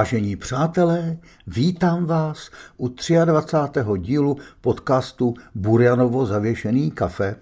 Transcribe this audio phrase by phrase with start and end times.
[0.00, 3.80] Vážení přátelé, vítám vás u 23.
[3.98, 7.36] dílu podcastu Burjanovo zavěšený kafe.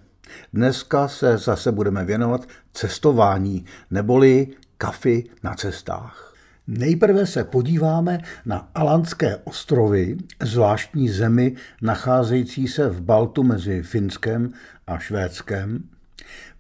[0.53, 4.47] Dneska se zase budeme věnovat cestování, neboli
[4.79, 6.35] kafy na cestách.
[6.67, 14.53] Nejprve se podíváme na Alandské ostrovy, zvláštní zemi nacházející se v Baltu mezi Finskem
[14.87, 15.85] a Švédskem.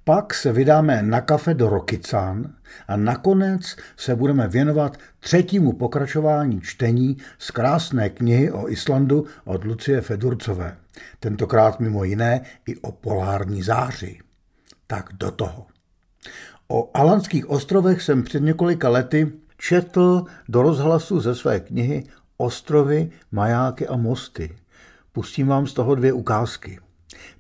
[0.09, 2.53] Pak se vydáme na kafe do Rokycan
[2.89, 10.00] a nakonec se budeme věnovat třetímu pokračování čtení z krásné knihy o Islandu od Lucie
[10.00, 10.77] Fedurcové.
[11.20, 14.19] Tentokrát mimo jiné i o polární záři.
[14.87, 15.67] Tak do toho.
[16.69, 22.05] O Alanských ostrovech jsem před několika lety četl do rozhlasu ze své knihy
[22.37, 24.56] Ostrovy, majáky a mosty.
[25.12, 26.78] Pustím vám z toho dvě ukázky.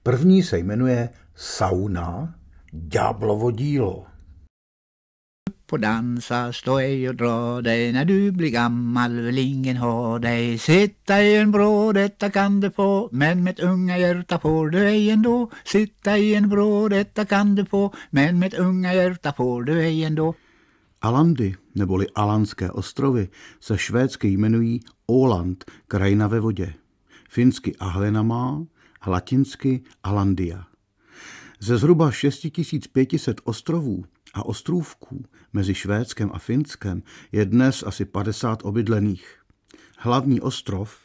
[0.02, 2.37] První se jmenuje Sauna
[2.72, 4.18] Ďáblovo dílo.
[5.68, 10.58] på dansa, stå ej och dra dig när du blir gammal vill ingen ha dig.
[10.58, 15.10] Sitta i en vrå, detta kan du få, men med unga hjärta får du ej
[15.10, 15.50] ändå.
[15.64, 20.04] Sitta i en vrå, detta kan du få, men med unga hjärta får du ej
[20.04, 20.34] ändå.
[21.00, 23.28] Alandy, neboli Alanské ostrovy,
[23.60, 26.74] se švédsky jmenují Åland, krajina ve vodě.
[27.30, 28.66] Finsky Ahvenamá
[29.00, 30.67] a latinsky Alandia.
[31.60, 34.04] Ze zhruba 6500 ostrovů
[34.34, 37.02] a ostrůvků mezi Švédskem a Finskem
[37.32, 39.38] je dnes asi 50 obydlených.
[39.98, 40.96] Hlavní ostrov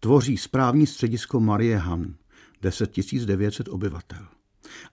[0.00, 2.14] tvoří správní středisko Mariehamn,
[2.62, 2.90] 10
[3.24, 4.26] 900 obyvatel.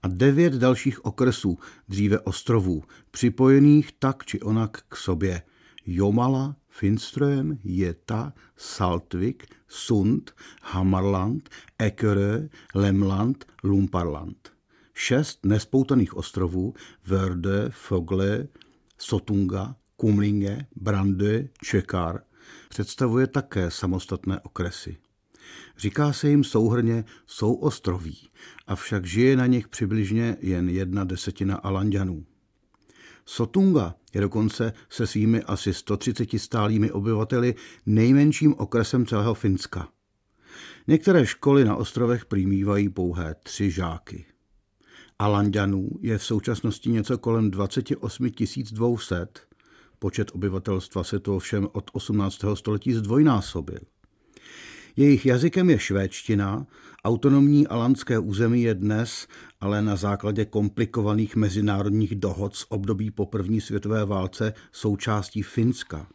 [0.04, 5.42] A devět dalších okresů, dříve ostrovů, připojených tak či onak k sobě.
[5.86, 10.32] Jomala, Finström, Jeta, Saltvik, Sund,
[10.62, 11.50] Hammarland,
[11.80, 14.59] Ekerö, Lemland, Lumparland
[15.00, 16.74] šest nespoutaných ostrovů
[17.06, 18.48] Verde, Fogle,
[18.98, 22.22] Sotunga, Kumlinge, Brande, Čekar
[22.70, 24.98] představuje také samostatné okresy.
[25.78, 28.30] Říká se jim souhrně souostroví,
[28.68, 32.26] avšak žije na nich přibližně jen jedna desetina Alandianů.
[33.26, 37.56] Sotunga je dokonce se svými asi 130 stálými obyvateli
[37.86, 39.90] nejmenším okresem celého Finska.
[40.88, 44.26] Některé školy na ostrovech přimývají pouhé tři žáky.
[45.20, 48.30] Alandianů je v současnosti něco kolem 28
[48.72, 49.28] 200.
[50.00, 52.38] Počet obyvatelstva se to ovšem od 18.
[52.54, 53.80] století zdvojnásobil.
[54.96, 56.68] Jejich jazykem je švédština,
[57.04, 59.28] autonomní alandské území je dnes,
[59.62, 66.08] ale na základě komplikovaných mezinárodních dohod z období po první světové válce součástí Finska.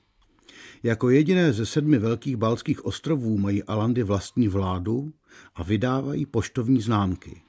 [0.82, 5.12] Jako jediné ze sedmi velkých balských ostrovů mají Alandy vlastní vládu
[5.54, 7.43] a vydávají poštovní známky.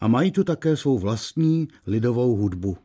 [0.00, 2.76] A mají tu také svou vlastní lidovou hudbu.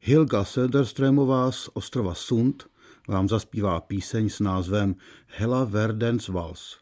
[0.00, 2.64] Hilga Söderströmová z ostrova Sund
[3.08, 4.94] vám zaspívá píseň s názvem
[5.26, 6.78] Hela Verdens Vals.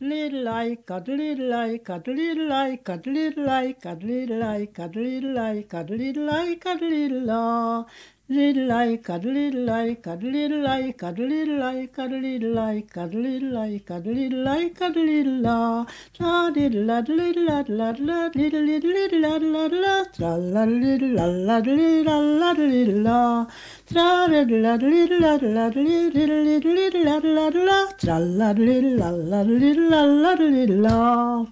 [0.00, 7.26] Little like, little like, little like, little like, little like, little like, little like, little
[7.26, 7.86] like,
[8.32, 15.40] Little like, little like, little like, little like, little like, little like, little like, little
[15.42, 15.84] la,
[16.20, 20.64] la, little la, little la, la, la, little, little, little la, la, la, tra, la,
[20.64, 23.46] little la, la, little la, la, little la,
[23.84, 29.10] tra, little la, little la, la, little, little, little la, la, tra, la, little la,
[29.10, 31.46] la, little la, la, little la.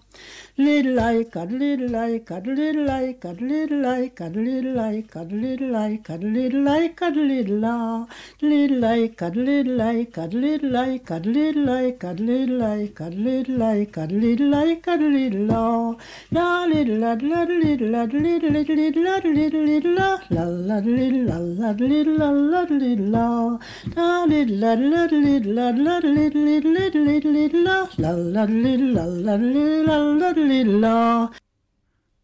[0.61, 5.23] Little like, a little like, a little like, a little like, a little like, a
[5.23, 8.07] little like, a little like, a little la.
[8.43, 13.05] Little like, a little like, a little like, a little like, a little like, a
[13.05, 15.95] little like, a little like, a little la.
[16.33, 20.79] La little la la little la little little little la little little la la la
[20.81, 23.59] little la la little la la little la.
[23.95, 29.05] La little la la little la la little little little little la la little la
[29.05, 30.48] la little la la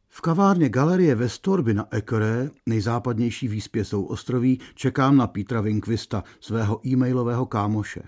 [0.08, 6.86] v kavárně Galerie Vestorby na Ekere, nejzápadnější výspě jsou ostroví, čekám na Petra Vinkvista, svého
[6.86, 8.02] e-mailového kámoše.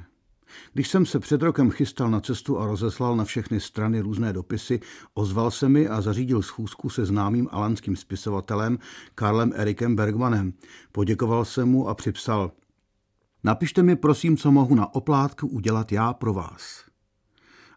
[0.73, 4.81] Když jsem se před rokem chystal na cestu a rozeslal na všechny strany různé dopisy,
[5.15, 8.79] ozval se mi a zařídil schůzku se známým alanským spisovatelem
[9.15, 10.53] Karlem Erikem Bergmanem.
[10.93, 12.53] Poděkoval jsem mu a připsal
[13.45, 16.85] Napište mi prosím, co mohu na oplátku udělat já pro vás.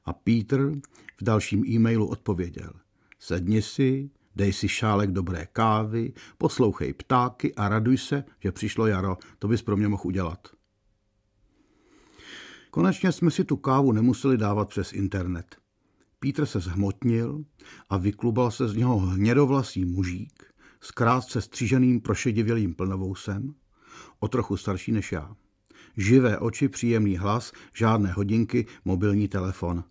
[0.05, 0.71] A Peter
[1.21, 2.71] v dalším e-mailu odpověděl.
[3.19, 9.17] Sedni si, dej si šálek dobré kávy, poslouchej ptáky a raduj se, že přišlo jaro,
[9.39, 10.47] to bys pro mě mohl udělat.
[12.71, 15.55] Konečně jsme si tu kávu nemuseli dávat přes internet.
[16.19, 17.43] Pítr se zhmotnil
[17.89, 20.43] a vyklubal se z něho hnědovlasý mužík
[20.81, 23.53] s krátce stříženým prošedivělým plnovousem,
[24.19, 25.35] o trochu starší než já.
[25.97, 29.83] Živé oči, příjemný hlas, žádné hodinky, mobilní telefon.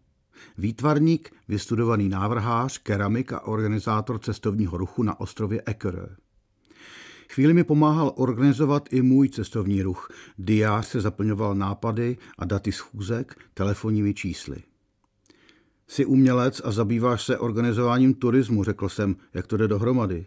[0.59, 6.07] Výtvarník, vystudovaný návrhář, keramik a organizátor cestovního ruchu na ostrově Ekerö.
[7.31, 10.09] Chvíli mi pomáhal organizovat i můj cestovní ruch.
[10.39, 14.63] Diář se zaplňoval nápady a daty schůzek telefonními čísly.
[15.87, 20.27] Jsi umělec a zabýváš se organizováním turismu, řekl jsem, jak to jde dohromady.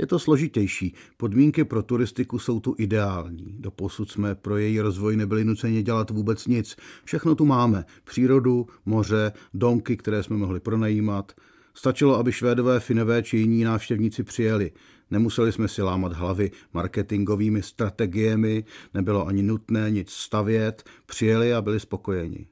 [0.00, 0.94] Je to složitější.
[1.16, 3.54] Podmínky pro turistiku jsou tu ideální.
[3.58, 6.76] Doposud jsme pro její rozvoj nebyli nuceni dělat vůbec nic.
[7.04, 7.84] Všechno tu máme.
[8.04, 11.32] Přírodu, moře, domky, které jsme mohli pronajímat.
[11.74, 14.72] Stačilo, aby švédové, finové či jiní návštěvníci přijeli.
[15.10, 18.64] Nemuseli jsme si lámat hlavy marketingovými strategiemi,
[18.94, 22.46] nebylo ani nutné nic stavět, přijeli a byli spokojeni.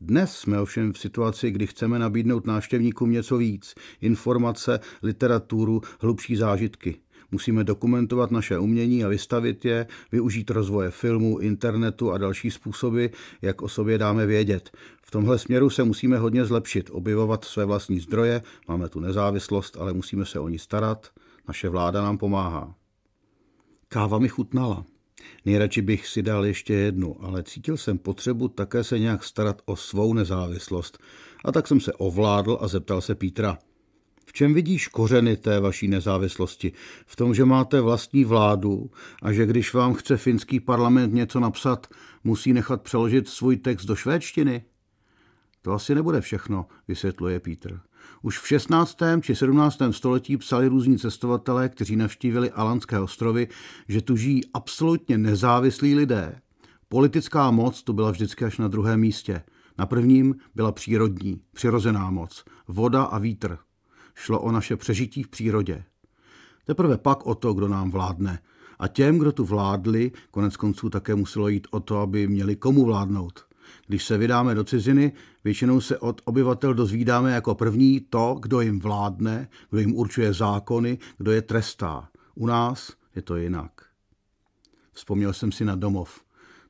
[0.00, 6.96] Dnes jsme ovšem v situaci, kdy chceme nabídnout návštěvníkům něco víc, informace, literaturu, hlubší zážitky.
[7.30, 13.06] Musíme dokumentovat naše umění a vystavit je, využít rozvoje filmu, internetu a další způsoby,
[13.42, 14.70] jak o sobě dáme vědět.
[15.02, 19.92] V tomhle směru se musíme hodně zlepšit, objevovat své vlastní zdroje, máme tu nezávislost, ale
[19.92, 21.10] musíme se o ní starat,
[21.48, 22.74] naše vláda nám pomáhá.
[23.88, 24.84] Káva mi chutnala.
[25.44, 29.76] Nejradši bych si dal ještě jednu, ale cítil jsem potřebu také se nějak starat o
[29.76, 30.98] svou nezávislost.
[31.44, 33.58] A tak jsem se ovládl a zeptal se Pítra.
[34.26, 36.72] V čem vidíš kořeny té vaší nezávislosti?
[37.06, 38.90] V tom, že máte vlastní vládu
[39.22, 41.86] a že když vám chce finský parlament něco napsat,
[42.24, 44.64] musí nechat přeložit svůj text do švédštiny?
[45.62, 47.80] To asi nebude všechno, vysvětluje Pítr.
[48.22, 48.96] Už v 16.
[49.20, 49.78] či 17.
[49.90, 53.48] století psali různí cestovatelé, kteří navštívili Alanské ostrovy,
[53.88, 56.40] že tu žijí absolutně nezávislí lidé.
[56.88, 59.42] Politická moc tu byla vždycky až na druhém místě.
[59.78, 63.58] Na prvním byla přírodní, přirozená moc, voda a vítr.
[64.14, 65.84] Šlo o naše přežití v přírodě.
[66.64, 68.38] Teprve pak o to, kdo nám vládne.
[68.78, 72.84] A těm, kdo tu vládli, konec konců také muselo jít o to, aby měli komu
[72.84, 73.47] vládnout.
[73.86, 75.12] Když se vydáme do ciziny,
[75.44, 80.98] většinou se od obyvatel dozvídáme jako první to, kdo jim vládne, kdo jim určuje zákony,
[81.18, 82.08] kdo je trestá.
[82.34, 83.72] U nás je to jinak.
[84.92, 86.20] Vzpomněl jsem si na domov,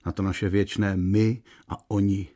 [0.07, 2.29] na to naše věčné my a oni.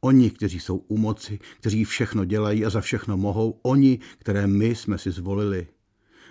[0.00, 4.74] Oni, kteří jsou u moci, kteří všechno dělají a za všechno mohou, oni, které my
[4.74, 5.66] jsme si zvolili.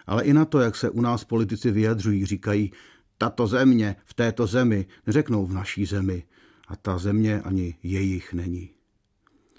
[0.08, 2.72] Ale i na to, jak se u nás politici vyjadřují, říkají,
[3.18, 6.24] tato země v této zemi, neřeknou v naší zemi,
[6.70, 8.70] a ta země ani jejich není.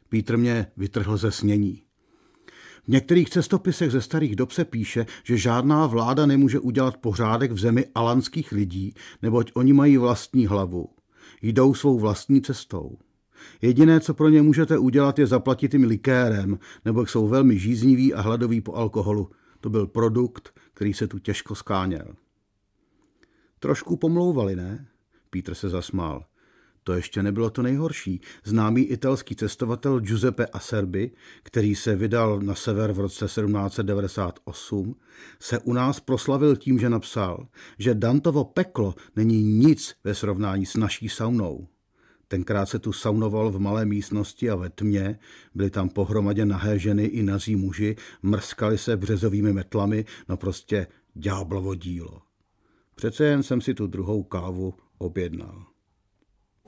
[0.08, 1.82] Pítr mě vytrhl ze snění.
[2.84, 7.58] V některých cestopisech ze starých dob se píše, že žádná vláda nemůže udělat pořádek v
[7.58, 10.88] zemi alanských lidí, neboť oni mají vlastní hlavu.
[11.42, 12.98] Jdou svou vlastní cestou.
[13.62, 18.20] Jediné, co pro ně můžete udělat, je zaplatit jim likérem, nebo jsou velmi žízniví a
[18.20, 19.30] hladoví po alkoholu.
[19.60, 22.14] To byl produkt, který se tu těžko skáněl.
[23.58, 24.86] Trošku pomlouvali, ne?
[25.30, 26.24] Pítr se zasmál.
[26.84, 28.20] To ještě nebylo to nejhorší.
[28.44, 31.10] Známý italský cestovatel Giuseppe Acerbi,
[31.42, 34.96] který se vydal na sever v roce 1798,
[35.40, 37.46] se u nás proslavil tím, že napsal,
[37.78, 41.68] že Dantovo peklo není nic ve srovnání s naší saunou.
[42.28, 45.18] Tenkrát se tu saunoval v malé místnosti a ve tmě,
[45.54, 51.74] byly tam pohromadě nahé ženy i nazí muži, mrskali se březovými metlami, no prostě ďáblovo
[51.74, 52.22] dílo.
[52.94, 55.69] Přece jen jsem si tu druhou kávu objednal.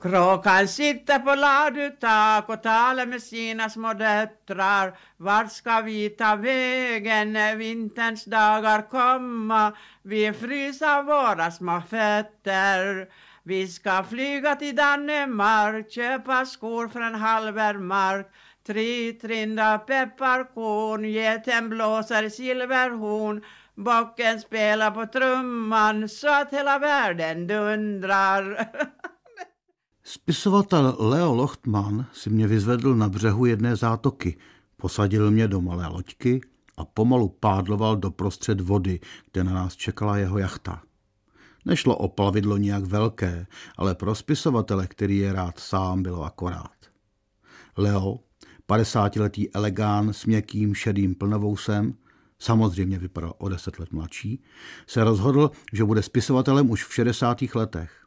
[0.03, 4.97] Kråkan sitter på ladutak och talar med sina små döttrar.
[5.17, 9.73] Vart ska vi ta vägen när vinterns dagar komma?
[10.01, 13.07] Vi fryser våra små fötter.
[13.43, 17.25] Vi ska flyga till Danmark, köpa skor från halvermark.
[17.25, 18.27] halver mark.
[18.67, 23.43] Tre trinda pepparkorn, geten blåser silverhorn.
[23.75, 28.67] Bocken spelar på trumman så att hela världen dundrar.
[30.05, 34.37] Spisovatel Leo Lochtman si mě vyzvedl na břehu jedné zátoky,
[34.77, 36.41] posadil mě do malé loďky
[36.77, 38.99] a pomalu pádloval do prostřed vody,
[39.31, 40.81] kde na nás čekala jeho jachta.
[41.65, 46.75] Nešlo o plavidlo nijak velké, ale pro spisovatele, který je rád sám, bylo akorát.
[47.77, 48.19] Leo,
[48.69, 51.93] 50-letý elegán s měkkým šedým plnovousem,
[52.39, 54.43] samozřejmě vypadal o deset let mladší,
[54.87, 57.41] se rozhodl, že bude spisovatelem už v 60.
[57.55, 58.02] letech.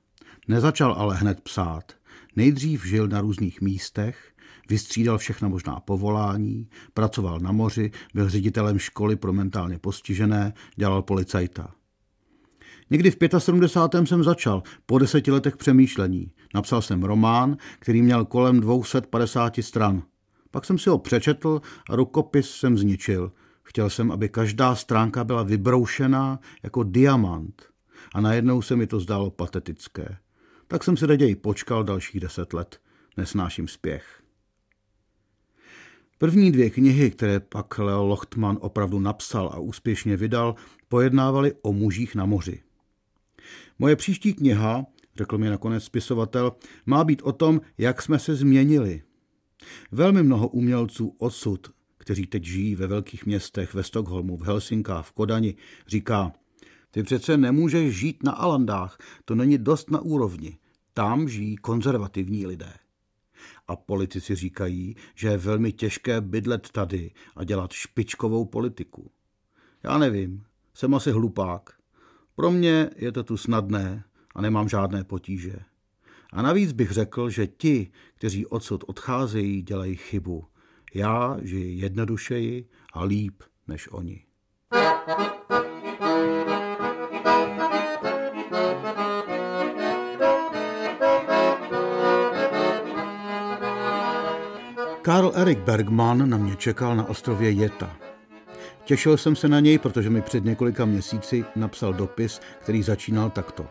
[0.49, 1.93] Nezačal ale hned psát.
[2.37, 4.33] Nejdřív žil na různých místech,
[4.69, 11.75] vystřídal všechna možná povolání, pracoval na moři, byl ředitelem školy pro mentálně postižené, dělal policajta.
[12.91, 14.09] Někdy v 75.
[14.09, 16.31] jsem začal, po deseti letech přemýšlení.
[16.55, 20.03] Napsal jsem román, který měl kolem 250 stran.
[20.51, 21.61] Pak jsem si ho přečetl
[21.91, 23.33] a rukopis jsem zničil.
[23.63, 27.63] Chtěl jsem, aby každá stránka byla vybroušená jako diamant.
[28.15, 30.17] A najednou se mi to zdálo patetické.
[30.69, 32.81] Tak jsem si raději počkal dalších deset let.
[33.17, 34.23] Nesnáším spěch.
[36.19, 40.55] První dvě knihy, které pak Leo Lochtman opravdu napsal a úspěšně vydal,
[40.89, 42.63] pojednávaly o mužích na moři.
[43.79, 46.53] Moje příští kniha, řekl mi nakonec spisovatel,
[46.87, 49.03] má být o tom, jak jsme se změnili.
[49.93, 55.13] Velmi mnoho umělců odsud, kteří teď žijí ve velkých městech, ve Stockholmu, v Helsinkách, v
[55.13, 55.55] Kodani,
[55.87, 56.33] říká,
[56.97, 60.59] ty přece nemůžeš žít na Alandách, to není dost na úrovni.
[60.95, 62.73] Tam žijí konzervativní lidé.
[63.69, 69.11] A politici říkají, že je velmi těžké bydlet tady a dělat špičkovou politiku.
[69.83, 71.71] Já nevím, jsem asi hlupák.
[72.37, 75.57] Pro mě je to tu snadné a nemám žádné potíže.
[76.33, 80.45] A navíc bych řekl, že ti, kteří odsud odcházejí, dělají chybu.
[80.95, 84.25] Já žiji jednodušeji a líp než oni.
[84.71, 85.36] Karl
[95.37, 97.97] Erik Bergman na mě čekal na ostrově Jeta.
[98.85, 103.67] Těšil jsem se na něj, protože mi před několika měsíci napsal dopis, který začínal takto.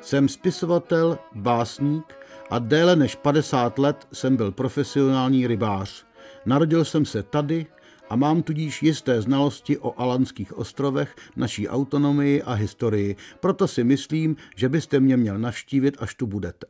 [0.00, 2.14] Jsem spisovatel, básník
[2.50, 6.06] a déle než 50 let jsem byl profesionální rybář.
[6.46, 7.66] Narodil jsem se tady
[8.10, 14.36] a mám tudíž jisté znalosti o Alanských ostrovech, naší autonomii a historii, proto si myslím,
[14.56, 16.66] že byste mě měl navštívit, až tu budete.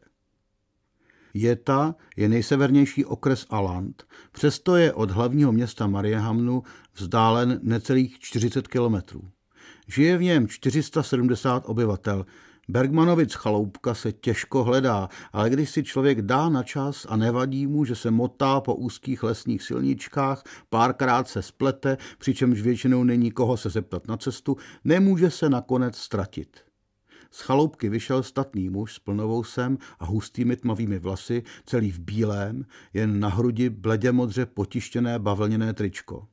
[1.38, 6.62] Jeta je nejsevernější okres Aland, přesto je od hlavního města Mariehamnu
[6.94, 9.20] vzdálen necelých 40 kilometrů.
[9.88, 12.26] Žije v něm 470 obyvatel.
[12.68, 17.84] Bergmanovic chaloupka se těžko hledá, ale když si člověk dá na čas a nevadí mu,
[17.84, 23.70] že se motá po úzkých lesních silničkách, párkrát se splete, přičemž většinou není koho se
[23.70, 26.65] zeptat na cestu, nemůže se nakonec ztratit.
[27.36, 32.64] Z chaloupky vyšel statný muž s plnovousem a hustými tmavými vlasy, celý v bílém,
[32.94, 36.26] jen na hrudi bledě modře potištěné bavlněné tričko.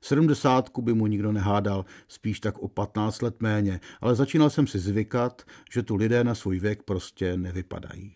[0.00, 4.78] Sedmdesátku by mu nikdo nehádal, spíš tak o patnáct let méně, ale začínal jsem si
[4.78, 8.14] zvykat, že tu lidé na svůj věk prostě nevypadají.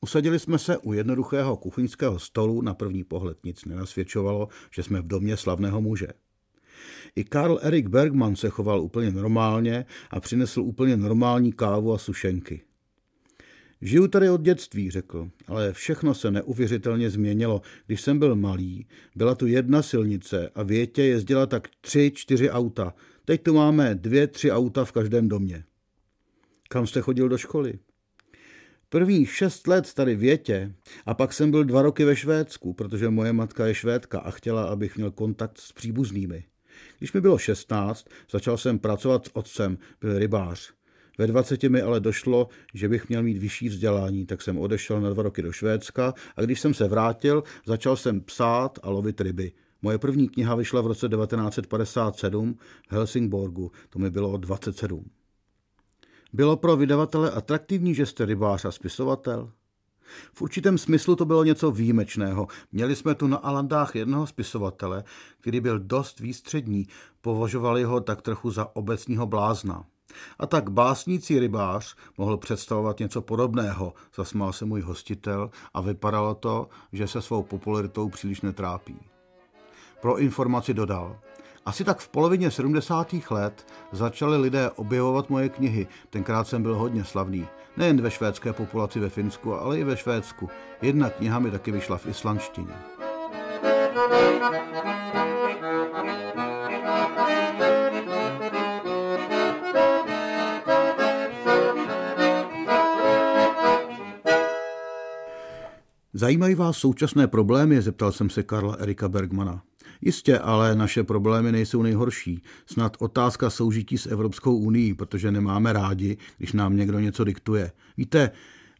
[0.00, 5.06] Usadili jsme se u jednoduchého kuchyňského stolu, na první pohled nic nenasvědčovalo, že jsme v
[5.06, 6.08] domě slavného muže.
[7.16, 12.60] I Karl Erik Bergman se choval úplně normálně a přinesl úplně normální kávu a sušenky.
[13.82, 17.62] Žiju tady od dětství, řekl, ale všechno se neuvěřitelně změnilo.
[17.86, 18.86] Když jsem byl malý,
[19.16, 22.94] byla tu jedna silnice a větě jezdila tak tři, čtyři auta.
[23.24, 25.64] Teď tu máme dvě, tři auta v každém domě.
[26.68, 27.78] Kam jste chodil do školy?
[28.88, 30.74] První šest let tady větě
[31.06, 34.64] a pak jsem byl dva roky ve Švédsku, protože moje matka je švédka a chtěla,
[34.64, 36.44] abych měl kontakt s příbuznými.
[36.98, 40.72] Když mi bylo 16, začal jsem pracovat s otcem, byl rybář.
[41.18, 45.10] Ve 20 mi ale došlo, že bych měl mít vyšší vzdělání, tak jsem odešel na
[45.10, 49.52] dva roky do Švédska a když jsem se vrátil, začal jsem psát a lovit ryby.
[49.82, 55.10] Moje první kniha vyšla v roce 1957 v Helsingborgu, to mi bylo 27.
[56.32, 59.52] Bylo pro vydavatele atraktivní, že jste rybář a spisovatel?
[60.32, 62.46] V určitém smyslu to bylo něco výjimečného.
[62.72, 65.04] Měli jsme tu na Alandách jednoho spisovatele,
[65.40, 66.88] který byl dost výstřední,
[67.20, 69.84] považovali ho tak trochu za obecního blázna.
[70.38, 76.68] A tak básnící rybář mohl představovat něco podobného, zasmál se můj hostitel a vypadalo to,
[76.92, 78.96] že se svou popularitou příliš netrápí.
[80.00, 81.20] Pro informaci dodal–
[81.66, 83.14] asi tak v polovině 70.
[83.30, 85.86] let začali lidé objevovat moje knihy.
[86.10, 87.46] Tenkrát jsem byl hodně slavný.
[87.76, 90.48] Nejen ve švédské populaci ve Finsku, ale i ve Švédsku.
[90.82, 92.74] Jedna kniha mi taky vyšla v islandštině.
[106.14, 109.62] Zajímají vás současné problémy, zeptal jsem se Karla Erika Bergmana.
[110.02, 112.42] Jistě, ale naše problémy nejsou nejhorší.
[112.66, 117.72] Snad otázka soužití s Evropskou unii, protože nemáme rádi, když nám někdo něco diktuje.
[117.96, 118.30] Víte,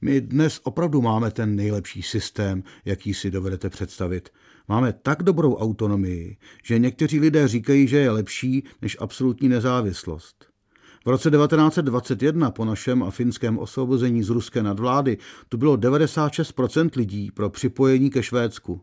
[0.00, 4.30] my dnes opravdu máme ten nejlepší systém, jaký si dovedete představit.
[4.68, 10.46] Máme tak dobrou autonomii, že někteří lidé říkají, že je lepší než absolutní nezávislost.
[11.04, 17.30] V roce 1921 po našem a finském osvobození z ruské nadvlády tu bylo 96% lidí
[17.30, 18.80] pro připojení ke Švédsku.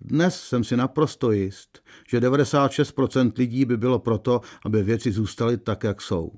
[0.00, 5.84] Dnes jsem si naprosto jist, že 96% lidí by bylo proto, aby věci zůstaly tak,
[5.84, 6.32] jak jsou.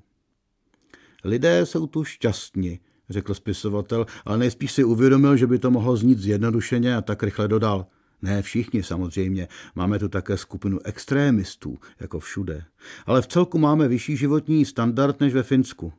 [1.24, 6.18] Lidé jsou tu šťastní, řekl spisovatel, ale nejspíš si uvědomil, že by to mohlo znít
[6.18, 7.86] zjednodušeně a tak rychle dodal.
[8.22, 12.64] Ne všichni samozřejmě, máme tu také skupinu extrémistů, jako všude.
[13.06, 15.92] Ale v celku máme vyšší životní standard než ve Finsku.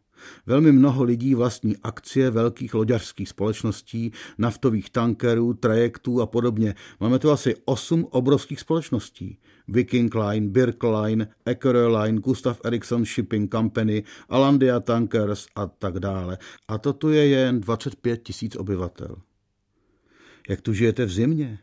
[0.45, 6.75] Velmi mnoho lidí vlastní akcie velkých loďařských společností, naftových tankerů, trajektů a podobně.
[6.99, 9.37] Máme tu asi osm obrovských společností.
[9.67, 16.37] Viking Line, Birk Line, Ekerö Line, Gustav Ericsson Shipping Company, Alandia Tankers a tak dále.
[16.67, 19.15] A to tu je jen 25 tisíc obyvatel.
[20.49, 21.59] Jak tu žijete v zimě?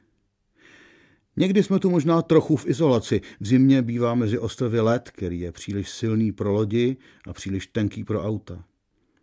[1.36, 3.20] Někdy jsme tu možná trochu v izolaci.
[3.40, 6.96] V zimě bývá mezi ostrovy led, který je příliš silný pro lodi
[7.26, 8.64] a příliš tenký pro auta.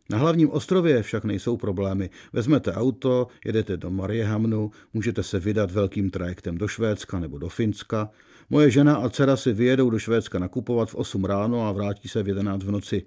[0.09, 2.09] Na hlavním ostrově však nejsou problémy.
[2.33, 8.09] Vezmete auto, jedete do Mariehamnu, můžete se vydat velkým trajektem do Švédska nebo do Finska.
[8.49, 12.23] Moje žena a dcera si vyjedou do Švédska nakupovat v 8 ráno a vrátí se
[12.23, 13.03] v 11 v noci.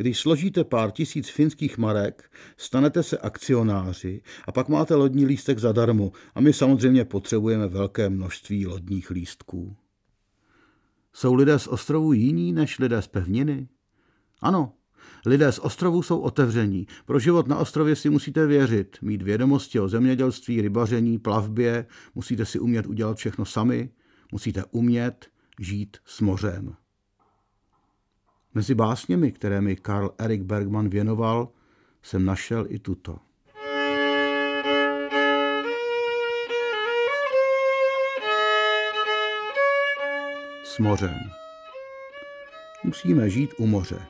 [0.00, 6.12] Když složíte pár tisíc finských marek, stanete se akcionáři a pak máte lodní lístek zadarmo
[6.34, 9.76] a my samozřejmě potřebujeme velké množství lodních lístků.
[11.12, 13.68] Jsou lidé z ostrovů jiní než lidé z pevniny?
[14.40, 14.72] Ano,
[15.26, 16.86] lidé z ostrovů jsou otevření.
[17.06, 22.58] Pro život na ostrově si musíte věřit, mít vědomosti o zemědělství, rybaření, plavbě, musíte si
[22.58, 23.90] umět udělat všechno sami,
[24.32, 25.26] musíte umět
[25.60, 26.76] žít s mořem.
[28.58, 31.48] Mezi básněmi, které mi Karl Erik Bergman věnoval,
[32.02, 33.18] jsem našel i tuto.
[40.64, 41.16] S mořem.
[42.84, 44.02] Musíme žít u moře,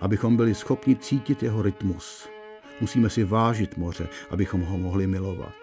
[0.00, 2.28] abychom byli schopni cítit jeho rytmus.
[2.80, 5.54] Musíme si vážit moře, abychom ho mohli milovat.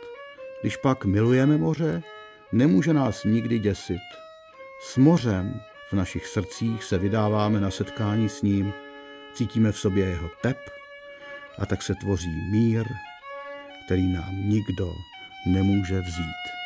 [0.61, 2.03] Když pak milujeme moře,
[2.51, 4.01] nemůže nás nikdy děsit.
[4.81, 5.61] S mořem
[5.93, 8.73] v našich srdcích se vydáváme na setkání s ním,
[9.34, 10.58] cítíme v sobě jeho tep
[11.60, 12.86] a tak se tvoří mír,
[13.86, 14.93] který nám nikdo
[15.47, 16.62] nemůže vzít.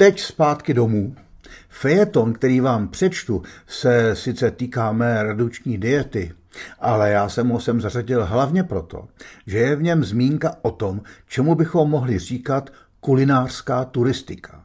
[0.00, 1.14] Teď zpátky domů.
[1.68, 6.32] Fejeton, který vám přečtu, se sice týká mé reduční diety,
[6.78, 9.08] ale já jsem ho sem zařadil hlavně proto,
[9.46, 14.64] že je v něm zmínka o tom, čemu bychom mohli říkat kulinářská turistika.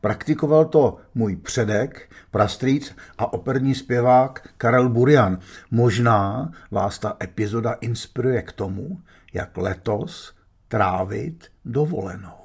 [0.00, 5.38] Praktikoval to můj předek, prastrýc a operní zpěvák Karel Burian.
[5.70, 9.00] Možná vás ta epizoda inspiruje k tomu,
[9.32, 10.34] jak letos
[10.68, 12.39] trávit dovolenou.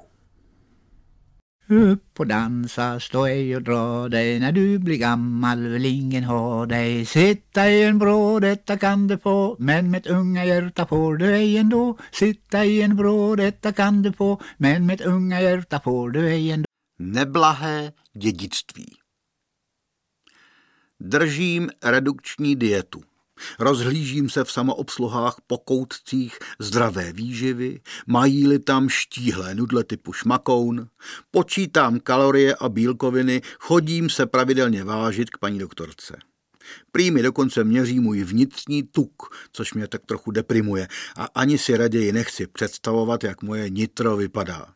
[1.68, 6.66] Upp och dansa, stå ej och dra dig när du blir gammal vill ingen ha
[6.66, 7.06] dig.
[7.06, 11.58] Sitta i en vrå, detta kan du få, men med unga hjärta får du ej
[11.58, 11.98] ändå.
[12.12, 16.50] Sitta i en vrå, detta kan du få, men med unga hjärta får du ej
[16.50, 16.66] ändå.
[16.98, 18.96] Neblahé dědictví
[21.00, 23.02] Držím redukční dietu.
[23.58, 30.88] Rozhlížím se v samoobsluhách po koutcích zdravé výživy, mají-li tam štíhlé nudle typu šmakoun,
[31.30, 36.16] počítám kalorie a bílkoviny, chodím se pravidelně vážit k paní doktorce.
[36.92, 39.22] Prý mi dokonce měří můj vnitřní tuk,
[39.52, 44.75] což mě tak trochu deprimuje a ani si raději nechci představovat, jak moje nitro vypadá.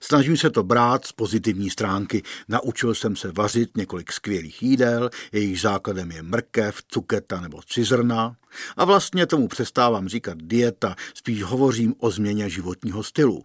[0.00, 2.22] Snažím se to brát z pozitivní stránky.
[2.48, 8.36] Naučil jsem se vařit několik skvělých jídel, jejich základem je mrkev, cuketa nebo cizrna.
[8.76, 13.44] A vlastně tomu přestávám říkat dieta, spíš hovořím o změně životního stylu.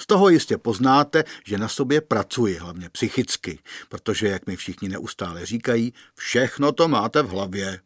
[0.00, 5.46] Z toho jistě poznáte, že na sobě pracuji, hlavně psychicky, protože, jak mi všichni neustále
[5.46, 7.80] říkají, všechno to máte v hlavě.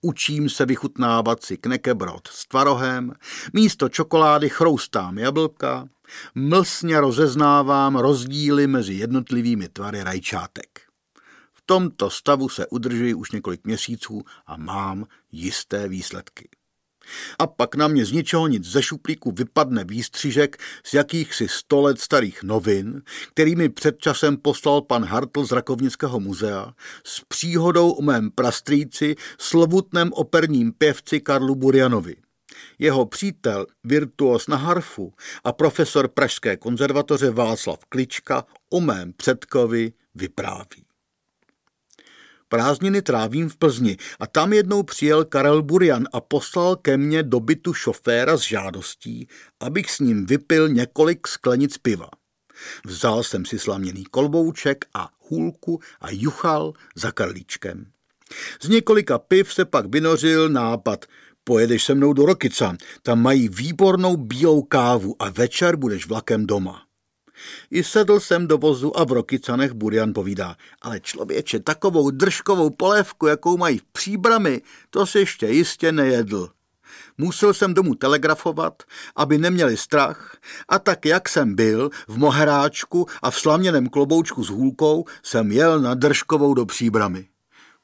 [0.00, 3.12] Učím se vychutnávat si knekebrod s tvarohem,
[3.52, 5.88] místo čokolády chroustám jablka,
[6.34, 10.80] mlsně rozeznávám rozdíly mezi jednotlivými tvary rajčátek.
[11.54, 16.48] V tomto stavu se udržuji už několik měsíců a mám jisté výsledky.
[17.38, 22.00] A pak na mě z ničeho nic ze šuplíku vypadne výstřižek z jakýchsi sto let
[22.00, 28.30] starých novin, kterými před časem poslal pan Hartl z Rakovnického muzea s příhodou o mém
[28.30, 32.16] prastrýci, slovutném operním pěvci Karlu Burianovi.
[32.78, 35.12] Jeho přítel, virtuos na harfu
[35.44, 40.84] a profesor Pražské konzervatoře Václav Klička o mém předkovi vypráví.
[42.48, 47.40] Prázdniny trávím v Plzni a tam jednou přijel Karel Burian a poslal ke mně do
[47.40, 49.28] bytu šoféra s žádostí,
[49.60, 52.08] abych s ním vypil několik sklenic piva.
[52.86, 57.86] Vzal jsem si slaměný kolbouček a hůlku a juchal za Karlíčkem.
[58.62, 61.04] Z několika piv se pak vynořil nápad–
[61.48, 66.82] pojedeš se mnou do Rokyca, tam mají výbornou bílou kávu a večer budeš vlakem doma.
[67.70, 73.26] I sedl jsem do vozu a v Rokycanech Burian povídá, ale člověče, takovou držkovou polévku,
[73.26, 76.48] jakou mají v příbrami, to si ještě jistě nejedl.
[77.18, 78.82] Musel jsem domů telegrafovat,
[79.16, 80.36] aby neměli strach
[80.68, 85.80] a tak, jak jsem byl, v moheráčku a v slaměném kloboučku s hůlkou, jsem jel
[85.80, 87.28] na držkovou do příbramy.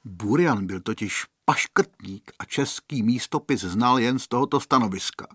[0.04, 5.26] Burian byl totiž paškrtník a český místopis znal jen z tohoto stanoviska.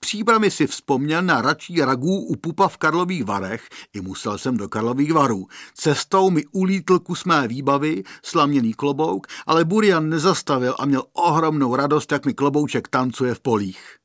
[0.00, 4.68] Příbrami si vzpomněl na račí ragů u pupa v Karlových Varech, i musel jsem do
[4.68, 5.46] Karlových Varů.
[5.74, 12.12] Cestou mi ulítl kus mé výbavy, slaměný klobouk, ale Burian nezastavil a měl ohromnou radost,
[12.12, 13.96] jak mi klobouček tancuje v polích.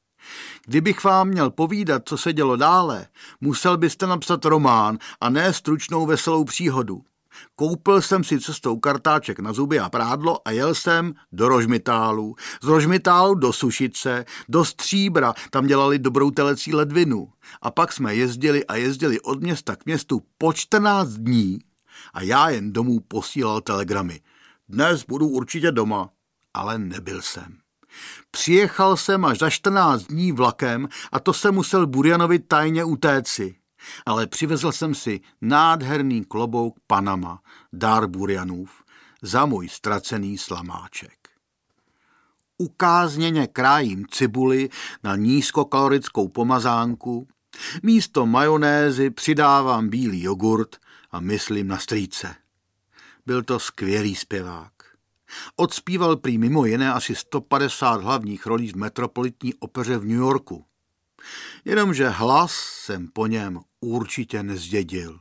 [0.65, 3.07] Kdybych vám měl povídat, co se dělo dále,
[3.41, 7.03] musel byste napsat román a ne stručnou veselou příhodu.
[7.55, 12.35] Koupil jsem si cestou kartáček na zuby a prádlo a jel jsem do Rožmitálu.
[12.61, 17.29] Z Rožmitálu do Sušice, do Stříbra, tam dělali dobrou telecí ledvinu.
[17.61, 21.59] A pak jsme jezdili a jezdili od města k městu po 14 dní
[22.13, 24.21] a já jen domů posílal telegramy.
[24.69, 26.09] Dnes budu určitě doma,
[26.53, 27.57] ale nebyl jsem.
[28.31, 33.55] Přijechal jsem až za 14 dní vlakem a to se musel Burjanovi tajně utéci
[34.05, 37.41] ale přivezl jsem si nádherný klobouk Panama,
[37.73, 38.83] dár Burianův,
[39.21, 41.29] za můj ztracený slamáček.
[42.57, 44.69] Ukázněně krájím cibuli
[45.03, 47.27] na nízkokalorickou pomazánku,
[47.83, 50.77] místo majonézy přidávám bílý jogurt
[51.11, 52.35] a myslím na strýce.
[53.25, 54.71] Byl to skvělý zpěvák.
[55.55, 60.65] Odspíval prý mimo jiné asi 150 hlavních rolí v metropolitní opeře v New Yorku.
[61.65, 65.19] Jenomže hlas jsem po něm určitě nezdědil.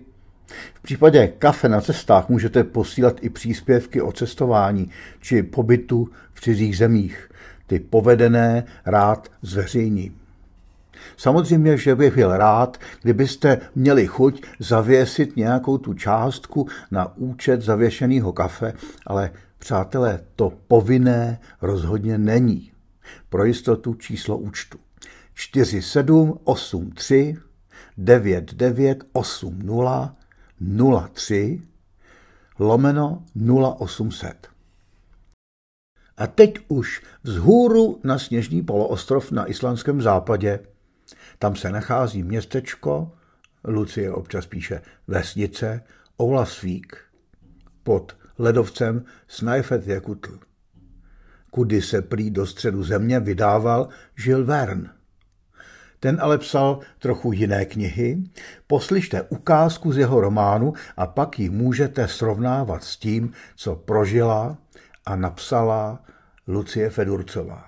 [0.73, 4.89] V případě kafe na cestách můžete posílat i příspěvky o cestování
[5.21, 7.29] či pobytu v cizích zemích.
[7.67, 10.15] Ty povedené rád zveřejním.
[11.17, 18.33] Samozřejmě, že bych byl rád, kdybyste měli chuť zavěsit nějakou tu částku na účet zavěšeného
[18.33, 18.73] kafe,
[19.07, 22.71] ale Přátelé, to povinné rozhodně není.
[23.29, 24.77] Pro jistotu číslo účtu
[25.33, 27.37] 4783
[27.97, 30.17] 9980
[31.13, 31.61] 03
[32.59, 33.23] lomeno
[33.79, 34.47] 0800.
[36.17, 40.59] A teď už vzhůru na sněžný poloostrov na islandském západě.
[41.39, 43.11] Tam se nachází městečko,
[43.63, 45.83] Lucie občas píše vesnice,
[46.21, 46.97] Oulasvík
[47.83, 50.39] pod ledovcem Snajfet Jakutl.
[51.51, 54.89] Kudy se prý do středu země vydával Žil Verne.
[55.99, 58.23] Ten ale psal trochu jiné knihy.
[58.67, 64.57] Poslyšte ukázku z jeho románu a pak ji můžete srovnávat s tím, co prožila
[65.05, 66.03] a napsala
[66.47, 67.65] Lucie Fedurcová.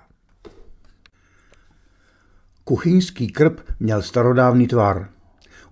[2.64, 5.08] Kuchyňský krb měl starodávný tvar.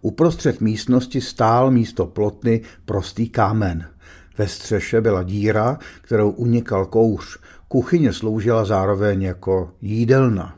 [0.01, 3.91] Uprostřed místnosti stál místo plotny prostý kámen–
[4.39, 7.39] ve střeše byla díra, kterou unikal kouř.
[7.69, 10.55] Kuchyně sloužila zároveň jako jídelna.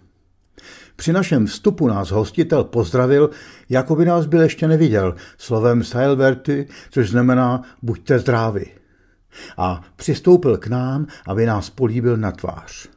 [0.96, 3.30] Při našem vstupu nás hostitel pozdravil,
[3.68, 8.66] jako by nás byl ještě neviděl, slovem Seilverty, což znamená buďte zdraví.
[9.56, 12.88] A přistoupil k nám, aby nás políbil na tvář.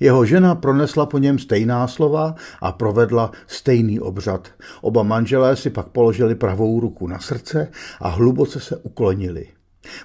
[0.00, 4.48] Jeho žena pronesla po něm stejná slova a provedla stejný obřad.
[4.80, 7.68] Oba manželé si pak položili pravou ruku na srdce
[8.00, 9.46] a hluboce se uklonili.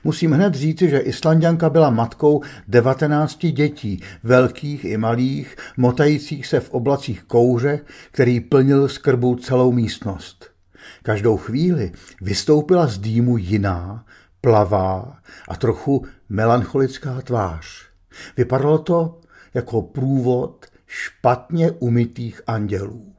[0.04, 6.70] Musím hned říci, že Islandianka byla matkou 19 dětí, velkých i malých, motajících se v
[6.70, 7.80] oblacích kouře,
[8.12, 10.46] který plnil skrbou celou místnost.
[11.04, 14.06] Každou chvíli vystoupila z dýmu jiná,
[14.42, 17.88] plavá a trochu melancholická tvář.
[18.38, 19.22] Vypadalo to
[19.54, 23.14] jako průvod špatně umytých andělů.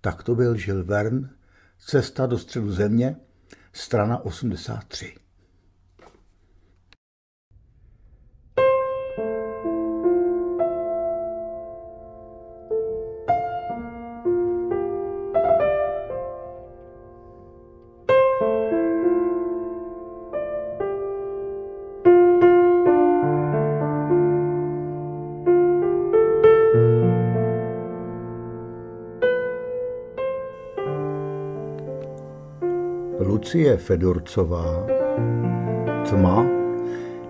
[0.00, 1.30] Tak to byl Žil Verne,
[1.86, 3.16] Cesta do středu země,
[3.72, 5.21] strana 83.
[33.52, 34.86] Lucie Fedorcová
[36.08, 36.46] Tma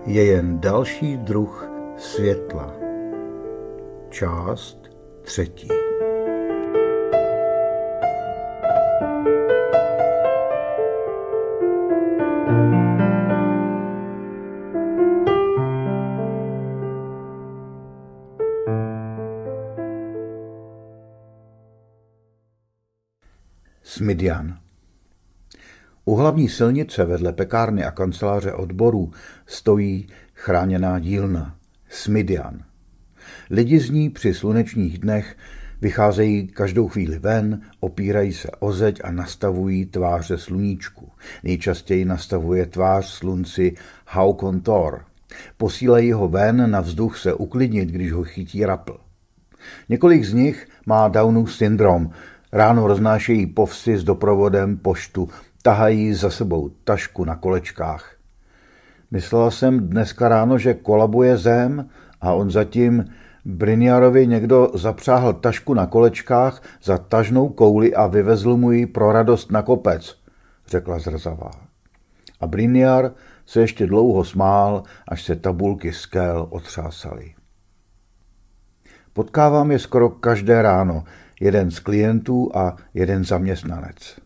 [0.05, 2.73] je jen další druh světla.
[4.09, 4.89] Část
[5.21, 5.67] třetí.
[23.83, 24.62] Smidian
[26.05, 29.11] u hlavní silnice vedle pekárny a kanceláře odborů
[29.45, 31.55] stojí chráněná dílna
[31.89, 32.59] Smidian.
[33.49, 35.37] Lidi z ní při slunečních dnech
[35.81, 41.11] vycházejí každou chvíli ven, opírají se o zeď a nastavují tváře sluníčku.
[41.43, 43.75] Nejčastěji nastavuje tvář slunci
[44.07, 45.05] Haukon Thor.
[45.57, 48.97] Posílají ho ven na vzduch se uklidnit, když ho chytí rapl.
[49.89, 52.09] Několik z nich má Downův syndrom,
[52.53, 55.29] Ráno roznášejí povsy s doprovodem poštu,
[55.63, 58.15] tahají za sebou tašku na kolečkách.
[59.11, 61.89] Myslela jsem dneska ráno, že kolabuje zem
[62.21, 63.05] a on zatím
[63.45, 69.51] Briniarovi někdo zapřáhl tašku na kolečkách za tažnou kouli a vyvezl mu ji pro radost
[69.51, 70.15] na kopec,
[70.67, 71.51] řekla zrzavá.
[72.41, 73.11] A Briniar
[73.45, 77.33] se ještě dlouho smál, až se tabulky skel otřásaly.
[79.13, 81.03] Potkávám je skoro každé ráno,
[81.39, 84.22] jeden z klientů a jeden zaměstnanec.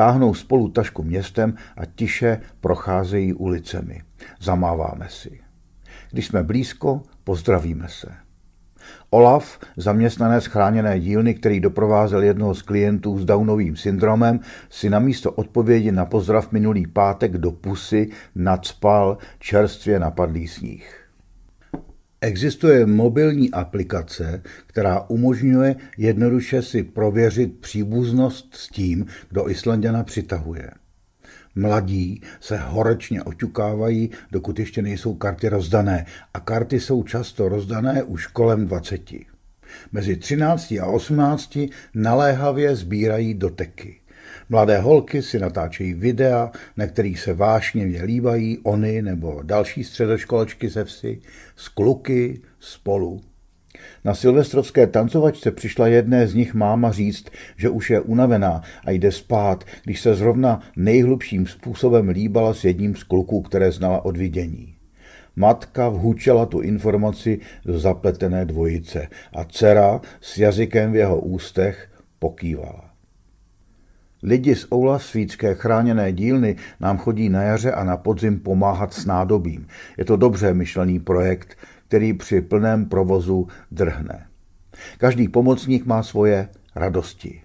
[0.00, 4.02] Táhnou spolu tašku městem a tiše procházejí ulicemi.
[4.40, 5.40] Zamáváme si.
[6.10, 8.08] Když jsme blízko, pozdravíme se.
[9.10, 15.32] Olaf, zaměstnanec chráněné dílny, který doprovázel jednoho z klientů s Downovým syndromem, si na místo
[15.32, 20.99] odpovědi na pozdrav minulý pátek do pusy nadspal čerstvě napadlý sníh.
[22.22, 30.70] Existuje mobilní aplikace, která umožňuje jednoduše si prověřit příbuznost s tím, kdo Islandiana přitahuje.
[31.54, 38.26] Mladí se horečně oťukávají, dokud ještě nejsou karty rozdané a karty jsou často rozdané už
[38.26, 39.00] kolem 20.
[39.92, 41.58] Mezi 13 a 18
[41.94, 43.99] naléhavě sbírají doteky.
[44.52, 50.84] Mladé holky si natáčejí videa, na kterých se vášně líbají oni nebo další středoškolečky ze
[50.84, 51.20] vsi,
[51.56, 53.20] z kluky spolu.
[54.04, 59.12] Na silvestrovské tancovačce přišla jedné z nich máma říct, že už je unavená a jde
[59.12, 64.74] spát, když se zrovna nejhlubším způsobem líbala s jedním z kluků, které znala od vidění.
[65.36, 72.89] Matka vhučela tu informaci do zapletené dvojice a dcera s jazykem v jeho ústech pokývala.
[74.22, 79.66] Lidi z Oulasvícké chráněné dílny nám chodí na jaře a na podzim pomáhat s nádobím.
[79.98, 81.56] Je to dobře myšlený projekt,
[81.88, 84.26] který při plném provozu drhne.
[84.98, 87.42] Každý pomocník má svoje radosti.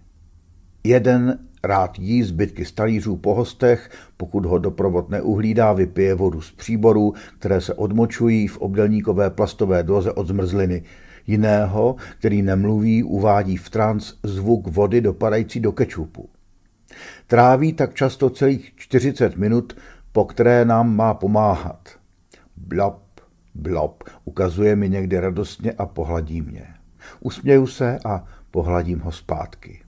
[0.83, 7.13] Jeden rád jí zbytky stalířů po hostech, pokud ho doprovod neuhlídá, vypije vodu z příborů,
[7.39, 10.83] které se odmočují v obdelníkové plastové doze od zmrzliny.
[11.27, 16.29] Jiného, který nemluví, uvádí v trans zvuk vody dopadající do kečupu.
[17.27, 19.77] Tráví tak často celých 40 minut,
[20.11, 21.89] po které nám má pomáhat.
[22.57, 23.03] Blop,
[23.55, 26.67] blop, ukazuje mi někdy radostně a pohladí mě.
[27.19, 29.81] Usměju se a pohladím ho zpátky.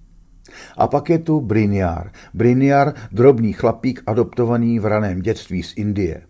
[0.78, 2.12] A pak je tu Briniar.
[2.34, 6.22] Briniar, drobný chlapík adoptovaný v raném dětství z Indie.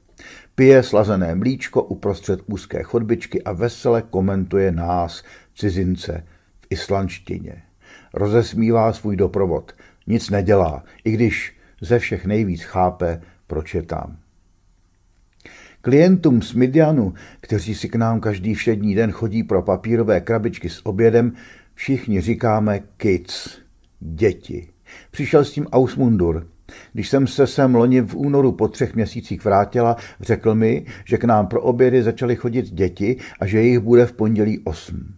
[0.56, 5.24] Pije slazené mlíčko uprostřed úzké chodbičky a vesele komentuje nás,
[5.56, 6.24] cizince,
[6.60, 7.64] v islandštině.
[8.14, 9.74] Rozesmívá svůj doprovod.
[10.08, 14.18] Nic nedělá, i když ze všech nejvíc chápe, proč je tam.
[15.82, 20.86] Klientům z Midianu, kteří si k nám každý všední den chodí pro papírové krabičky s
[20.86, 21.34] obědem,
[21.74, 23.58] všichni říkáme kids,
[24.00, 24.68] děti.
[25.12, 26.48] Přišel s tím Ausmundur.
[26.94, 31.24] Když jsem se sem loni v únoru po třech měsících vrátila, řekl mi, že k
[31.24, 35.16] nám pro obědy začaly chodit děti a že jich bude v pondělí osm.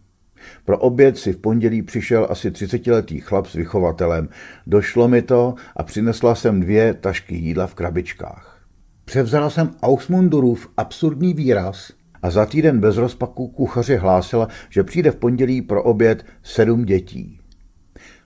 [0.66, 4.30] Pro oběd si v pondělí přišel asi třicetiletý chlap s vychovatelem.
[4.68, 8.62] Došlo mi to a přinesla jsem dvě tašky jídla v krabičkách.
[9.06, 15.16] Převzala jsem Ausmundurův absurdní výraz a za týden bez rozpaku kuchaři hlásila, že přijde v
[15.16, 17.40] pondělí pro oběd sedm dětí.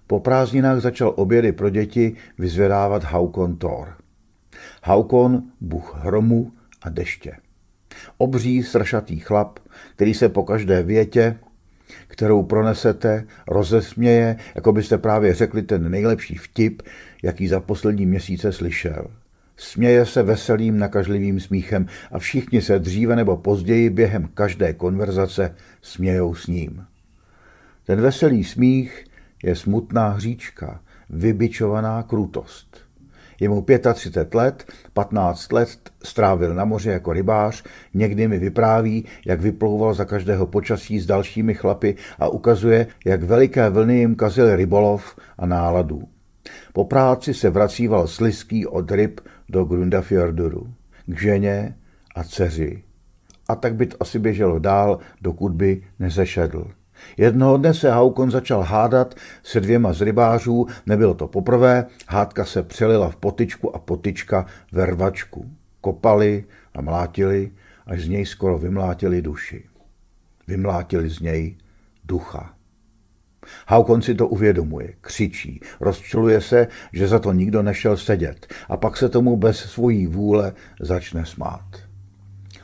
[0.08, 3.94] Po prázdninách začal obědy pro děti vyzvedávat Haukon Thor.
[4.84, 7.36] Haukon, bůh hromu a deště.
[8.18, 9.60] Obří, strašatý chlap,
[9.96, 11.40] který se po každé větě,
[12.08, 16.82] kterou pronesete, rozesměje, jako byste právě řekli ten nejlepší vtip,
[17.24, 19.08] jaký za poslední měsíce slyšel.
[19.58, 26.36] Směje se veselým nakažlivým smíchem a všichni se dříve nebo později během každé konverzace smějou
[26.36, 26.86] s ním.
[27.86, 29.06] Ten veselý smích
[29.44, 32.83] je smutná hříčka, vybičovaná krutost.
[33.40, 35.70] Je mu 35 let, 15 let
[36.04, 41.54] strávil na moři jako rybář, někdy mi vypráví, jak vyplouval za každého počasí s dalšími
[41.54, 46.04] chlapy a ukazuje, jak veliké vlny jim kazil rybolov a náladu.
[46.74, 50.74] Po práci se vracíval slizký od ryb do Grundafjorduru,
[51.06, 51.76] k ženě
[52.16, 52.84] a dceři.
[53.48, 56.68] A tak by to asi běželo dál, dokud by nezešedl.
[57.18, 62.64] Jednoho dne se Haukon začal hádat se dvěma z rybářů, nebylo to poprvé, hádka se
[62.64, 65.52] přelila v potičku a potička ve rvačku.
[65.82, 66.44] Kopali
[66.76, 67.52] a mlátili,
[67.86, 69.64] až z něj skoro vymlátili duši.
[70.48, 71.58] Vymlátili z něj
[72.04, 72.54] ducha.
[73.68, 78.98] Haukon si to uvědomuje, křičí, rozčiluje se, že za to nikdo nešel sedět a pak
[78.98, 81.66] se tomu bez svojí vůle začne smát.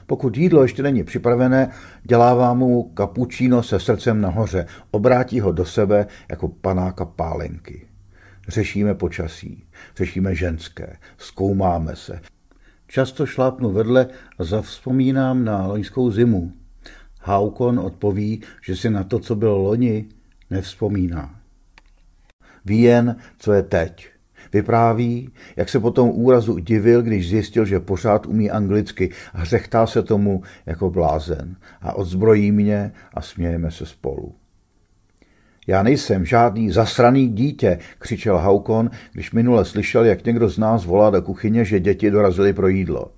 [0.06, 1.72] Pokud jídlo ještě není připravené,
[2.04, 7.88] dělává mu kapučíno se srdcem nahoře, obrátí ho do sebe jako panáka pálenky.
[8.48, 9.64] Řešíme počasí,
[9.98, 12.22] řešíme ženské, zkoumáme se.
[12.88, 14.08] Často šlápnu vedle
[14.40, 16.54] a zavzpomínám na loňskou zimu.
[17.22, 20.06] Haukon odpoví, že si na to, co bylo loni,
[20.50, 21.40] nevzpomíná.
[22.66, 24.10] Ví jen, co je teď.
[24.54, 29.88] Vypráví, jak se po tom úrazu divil, když zjistil, že pořád umí anglicky a řechtá
[29.88, 34.36] se tomu jako blázen a odzbrojí mě a smějeme se spolu.
[35.68, 41.10] Já nejsem žádný zasraný dítě, křičel Haukon, když minule slyšel, jak někdo z nás volá
[41.10, 43.12] do kuchyně, že děti dorazily pro jídlo.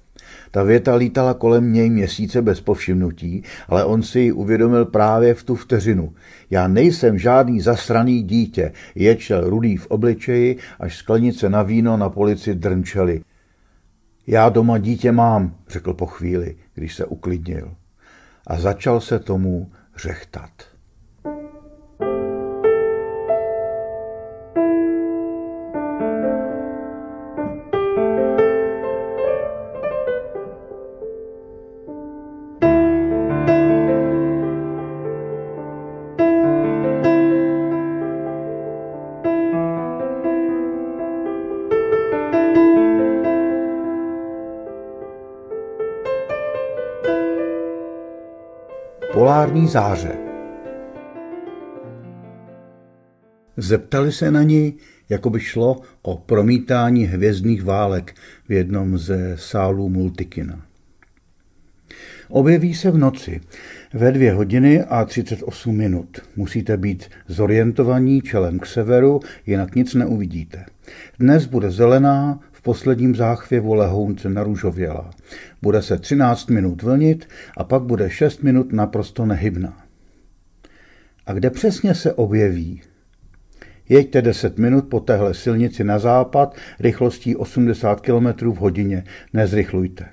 [0.51, 5.43] Ta věta lítala kolem něj měsíce bez povšimnutí, ale on si ji uvědomil právě v
[5.43, 6.13] tu vteřinu.
[6.49, 12.55] Já nejsem žádný zasraný dítě, ječel rudý v obličeji, až sklenice na víno na polici
[12.55, 13.21] drnčely.
[14.27, 17.73] Já doma dítě mám, řekl po chvíli, když se uklidnil.
[18.47, 20.70] A začal se tomu řechtat.
[49.61, 50.17] Polární záře.
[53.57, 54.73] Zeptali se na ní,
[55.09, 58.15] jako by šlo o promítání hvězdných válek
[58.49, 60.65] v jednom ze sálů Multikina.
[62.29, 63.41] Objeví se v noci
[63.93, 66.21] ve dvě hodiny a 38 minut.
[66.35, 70.65] Musíte být zorientovaní čelem k severu, jinak nic neuvidíte.
[71.19, 75.09] Dnes bude zelená, v posledním záchvěvu lehounce narůžověla.
[75.61, 79.83] Bude se 13 minut vlnit a pak bude 6 minut naprosto nehybná.
[81.27, 82.81] A kde přesně se objeví?
[83.89, 89.03] Jeďte 10 minut po téhle silnici na západ rychlostí 80 km v hodině.
[89.33, 90.05] Nezrychlujte.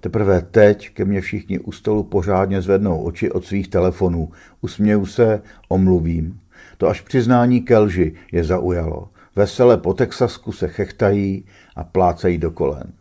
[0.00, 4.30] Teprve teď ke mně všichni u stolu pořádně zvednou oči od svých telefonů.
[4.60, 6.40] Usměju se, omluvím.
[6.78, 9.08] To až přiznání kelži je zaujalo.
[9.38, 11.44] Vesele po Texasku se chechtají
[11.76, 12.92] a plácají do kolen.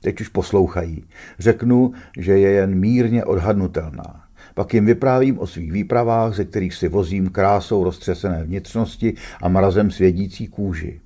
[0.00, 1.04] Teď už poslouchají.
[1.38, 4.24] Řeknu, že je jen mírně odhadnutelná.
[4.54, 9.90] Pak jim vyprávím o svých výpravách, ze kterých si vozím krásou roztřesené vnitřnosti a mrazem
[9.90, 11.00] svědící kůži.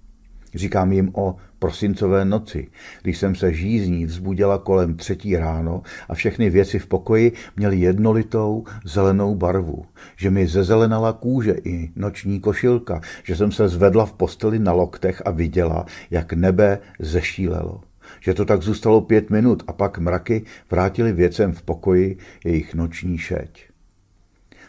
[0.55, 2.69] Říkám jim o prosincové noci,
[3.03, 8.65] když jsem se žízní vzbudila kolem třetí ráno a všechny věci v pokoji měly jednolitou
[8.85, 9.85] zelenou barvu,
[10.17, 15.23] že mi zezelenala kůže i noční košilka, že jsem se zvedla v posteli na loktech
[15.25, 17.81] a viděla, jak nebe zešílelo
[18.21, 23.19] že to tak zůstalo pět minut a pak mraky vrátili věcem v pokoji jejich noční
[23.19, 23.69] šeť.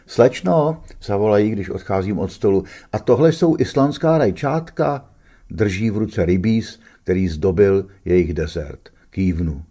[0.06, 5.04] Slečno, zavolají, když odcházím od stolu, a tohle jsou islandská rajčátka.
[5.50, 8.88] Drží v ruce rybíz, který zdobil jejich desert.
[9.10, 9.64] Kývnu.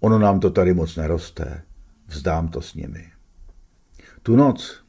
[0.00, 1.62] Ono nám to tady moc neroste.
[2.08, 3.04] Vzdám to s nimi.
[4.22, 4.84] Tu noc,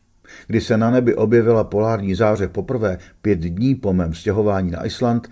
[0.48, 5.30] kdy se na nebi objevila polární záře poprvé pět dní po mém stěhování na Island,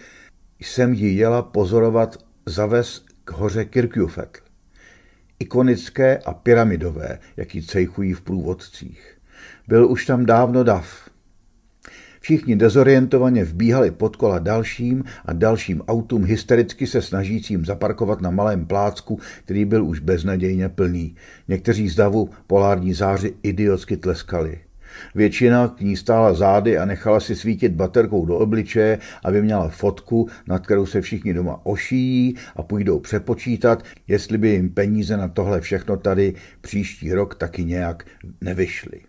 [0.59, 4.39] jsem ji jela pozorovat zavez k hoře Kirkjufetl.
[5.39, 9.17] Ikonické a pyramidové, jaký cejchují v průvodcích.
[9.67, 11.04] Byl už tam dávno dav.
[12.25, 18.65] Všichni dezorientovaně vbíhali pod kola dalším a dalším autům hystericky se snažícím zaparkovat na malém
[18.65, 21.15] plácku, který byl už beznadějně plný.
[21.47, 24.59] Někteří z davu polární záři idiotsky tleskali.
[25.15, 30.29] Většina k ní stála zády a nechala si svítit baterkou do obličeje, aby měla fotku,
[30.47, 35.61] nad kterou se všichni doma ošíjí a půjdou přepočítat, jestli by jim peníze na tohle
[35.61, 38.05] všechno tady příští rok taky nějak
[38.41, 39.01] nevyšly.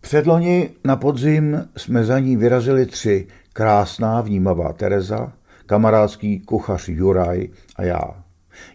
[0.00, 5.32] Předloni na podzim jsme za ní vyrazili tři, krásná vnímavá Tereza,
[5.66, 8.24] kamarádský kuchař Juraj a já.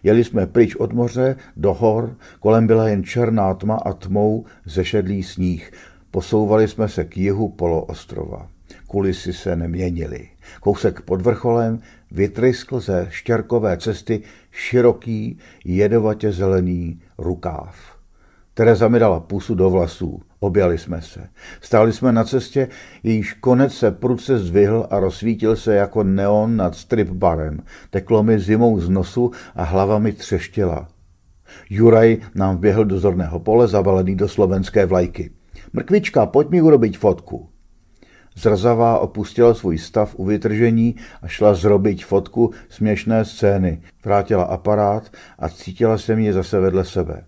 [0.02, 5.22] Jeli jsme pryč od moře, do hor, kolem byla jen černá tma a tmou zešedlý
[5.22, 5.72] sníh.
[6.10, 8.48] Posouvali jsme se k jihu poloostrova.
[8.86, 10.28] Kulisy se neměnily.
[10.60, 17.76] Kousek pod vrcholem vytryskl ze štěrkové cesty široký, jedovatě zelený rukáv.
[18.54, 20.22] Tereza mi dala pusu do vlasů.
[20.40, 21.28] Objali jsme se.
[21.60, 22.68] Stáli jsme na cestě,
[23.02, 27.62] jejíž konec se prudce zdvihl a rozsvítil se jako neon nad strip barem.
[27.90, 30.88] Teklo mi zimou z nosu a hlava mi třeštěla.
[31.70, 35.30] Juraj nám vběhl do zorného pole, zabalený do slovenské vlajky.
[35.72, 37.48] Mrkvička, pojď mi urobiť fotku.
[38.36, 43.80] Zrzavá opustila svůj stav u vytržení a šla zrobiť fotku směšné scény.
[44.04, 47.24] Vrátila aparát a cítila se mě zase vedle sebe.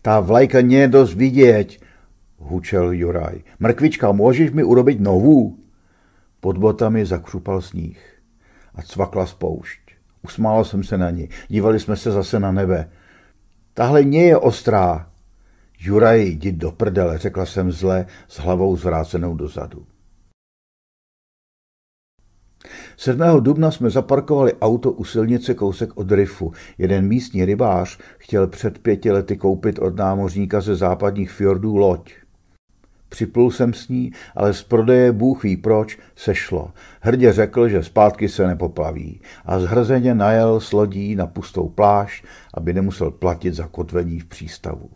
[0.00, 1.68] Tá vlajka nie je dosť vidieť,
[2.40, 3.42] hučel Juraj.
[3.58, 5.56] Mrkvička, můžeš mi urobit novou?
[6.40, 8.20] Pod botami zakřupal sníh
[8.74, 9.80] a cvakla spoušť.
[10.22, 11.28] Usmál jsem se na ní.
[11.48, 12.90] Dívali jsme se zase na nebe.
[13.74, 15.10] Tahle nie je ostrá.
[15.78, 19.86] Juraj, jdi do prdele, řekla jsem zle s hlavou zvrácenou dozadu.
[22.96, 23.20] 7.
[23.40, 26.52] dubna jsme zaparkovali auto u silnice kousek od Rifu.
[26.78, 32.12] Jeden místní rybář chtěl před pěti lety koupit od námořníka ze západních fjordů loď.
[33.10, 36.72] Připlul jsem s ní, ale z prodeje Bůh ví proč sešlo.
[37.00, 42.72] Hrdě řekl, že zpátky se nepoplaví a zhrzeně najel s lodí na pustou pláž, aby
[42.72, 44.90] nemusel platit za kotvení v přístavu.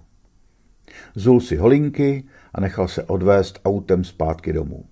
[1.15, 4.85] Zul si holinky a nechal se odvést autem zpátky domů.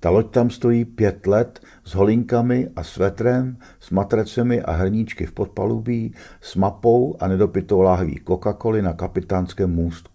[0.00, 5.32] Ta loď tam stojí pět let s holinkami a svetrem, s matrecemi a hrníčky v
[5.32, 10.11] podpalubí, s mapou a nedopitou láhví Coca-Coly na kapitánském můstku.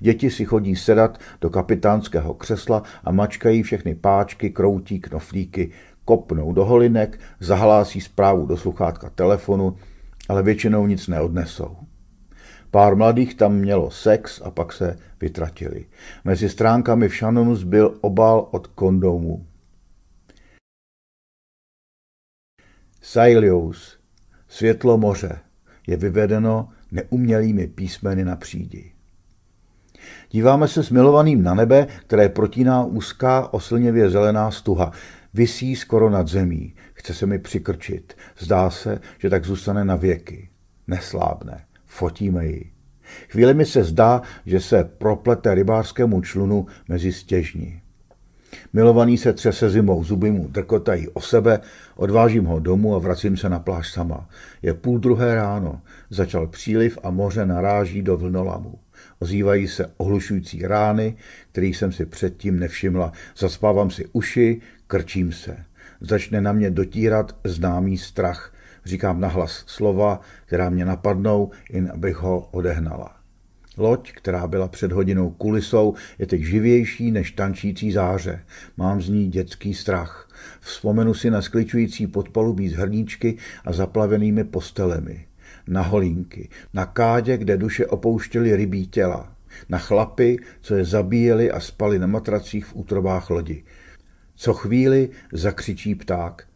[0.00, 5.70] Děti si chodí sedat do kapitánského křesla a mačkají všechny páčky, kroutí, knoflíky,
[6.04, 9.76] kopnou do holinek, zahlásí zprávu do sluchátka telefonu,
[10.28, 11.76] ale většinou nic neodnesou.
[12.70, 15.86] Pár mladých tam mělo sex a pak se vytratili.
[16.24, 19.46] Mezi stránkami v Shannonu zbyl obal od kondomů.
[23.02, 23.98] Sailius,
[24.48, 25.40] světlo moře,
[25.86, 28.92] je vyvedeno neumělými písmeny na přídi.
[30.30, 34.92] Díváme se smilovaným na nebe, které protíná úzká oslněvě zelená stuha.
[35.34, 36.74] Visí skoro nad zemí.
[36.94, 38.16] Chce se mi přikrčit.
[38.38, 40.48] Zdá se, že tak zůstane na věky.
[40.86, 41.64] Neslábne.
[41.86, 42.70] Fotíme ji.
[43.28, 47.82] Chvíli mi se zdá, že se proplete rybářskému člunu mezi stěžní.
[48.72, 51.60] Milovaný se třese zimou, zuby mu drkotají o sebe,
[51.96, 54.28] odvážím ho domů a vracím se na pláž sama.
[54.62, 55.80] Je půl druhé ráno,
[56.10, 58.78] začal příliv a moře naráží do vlnolamu.
[59.22, 61.16] Ozývají se ohlušující rány,
[61.52, 63.12] kterých jsem si předtím nevšimla.
[63.36, 65.56] Zaspávám si uši, krčím se.
[66.00, 68.54] Začne na mě dotírat známý strach.
[68.84, 73.16] Říkám nahlas slova, která mě napadnou, jen abych ho odehnala.
[73.76, 78.44] Loď, která byla před hodinou kulisou, je teď živější než tančící záře.
[78.76, 80.28] Mám z ní dětský strach.
[80.60, 85.26] Vzpomenu si na skličující podpalubí z hrníčky a zaplavenými postelemi.
[85.66, 89.36] Na holínky, na kádě, kde duše opouštěly rybí těla.
[89.68, 93.64] Na chlapy, co je zabíjeli a spali na matracích v útrobách lodi.
[94.34, 96.48] Co chvíli zakřičí pták.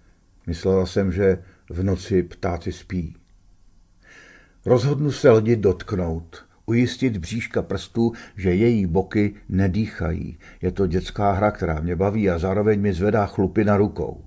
[0.46, 1.38] Myslela jsem, že
[1.70, 3.16] v noci ptáci spí.
[4.66, 10.38] Rozhodnu se lodi dotknout, ujistit bříška prstů, že její boky nedýchají.
[10.62, 14.24] Je to dětská hra, která mě baví a zároveň mi zvedá chlupy na rukou.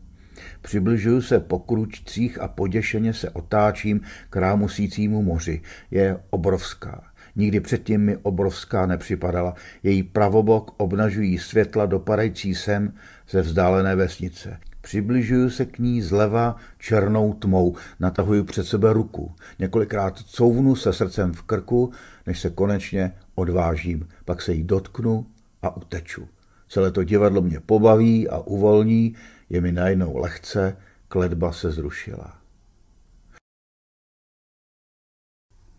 [0.61, 5.61] Přibližuju se po kručcích a poděšeně se otáčím k rámusícímu moři.
[5.91, 7.03] Je obrovská.
[7.35, 9.55] Nikdy předtím mi obrovská nepřipadala.
[9.83, 12.93] Její pravobok obnažují světla dopadající sem
[13.29, 14.57] ze vzdálené vesnice.
[14.81, 19.31] Přibližuju se k ní zleva černou tmou, natahuji před sebe ruku.
[19.59, 21.91] Několikrát couvnu se srdcem v krku,
[22.27, 24.07] než se konečně odvážím.
[24.25, 25.25] Pak se jí dotknu
[25.61, 26.27] a uteču.
[26.69, 29.15] Celé to divadlo mě pobaví a uvolní,
[29.49, 30.77] je mi najednou lehce,
[31.07, 32.39] kledba se zrušila.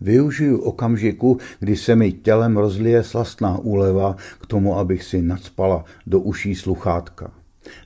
[0.00, 6.20] Využiju okamžiku, kdy se mi tělem rozlije slastná úleva k tomu, abych si nadspala do
[6.20, 7.32] uší sluchátka.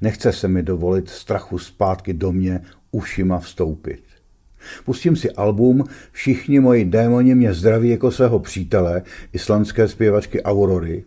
[0.00, 2.60] Nechce se mi dovolit strachu zpátky do mě
[2.90, 4.02] ušima vstoupit.
[4.84, 11.04] Pustím si album Všichni moji démoni mě zdraví jako svého přítele, islandské zpěvačky Aurory.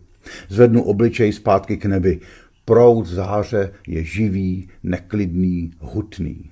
[0.48, 2.20] Zvednu obličej zpátky k nebi.
[2.68, 6.50] Proud záře je živý, neklidný, hutný.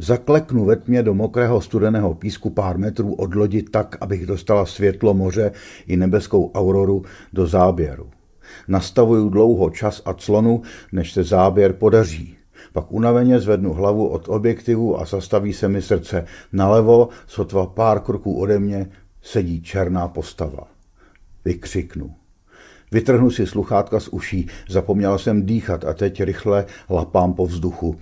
[0.00, 5.14] Zakleknu ve tmě do mokrého studeného písku pár metrů od lodi tak, abych dostala světlo
[5.14, 5.52] moře
[5.86, 8.10] i nebeskou auroru do záběru.
[8.68, 10.62] Nastavuju dlouho čas a clonu,
[10.92, 12.36] než se záběr podaří.
[12.72, 16.26] Pak unaveně zvednu hlavu od objektivu a zastaví se mi srdce.
[16.52, 18.90] Nalevo, sotva pár kroků ode mě,
[19.22, 20.68] sedí černá postava.
[21.44, 22.14] Vykřiknu.
[22.92, 27.96] Vytrhnu si sluchátka z uší, zapomněla jsem dýchat a teď rychle lapám po vzduchu.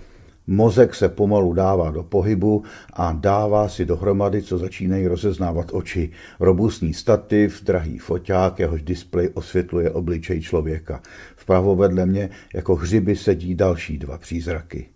[0.47, 6.11] Mozek se pomalu dává do pohybu a dává si dohromady, co začínají rozeznávat oči.
[6.41, 11.03] Robustní stativ, drahý foťák, jehož displej osvětluje obličej člověka.
[11.37, 14.87] Vpravo vedle mě jako hřiby sedí další dva přízraky.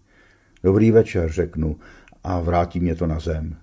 [0.65, 1.77] Dobrý večer, řeknu
[2.25, 3.57] a vrátí mě to na zem.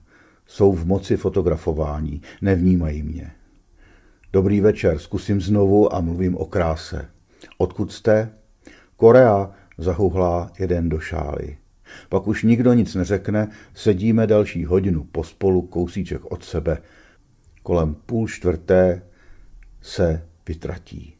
[0.47, 3.31] Jsou v moci fotografování, nevnímají mě.
[4.35, 7.09] Dobrý večer, zkusím znovu a mluvím o kráse.
[7.57, 8.31] Odkud jste?
[8.95, 11.57] Korea, zahuhlá jeden do šály.
[12.09, 16.77] Pak už nikdo nic neřekne, sedíme další hodinu pospolu, kousíček od sebe.
[17.63, 19.01] Kolem půl čtvrté
[19.81, 21.14] se vytratí.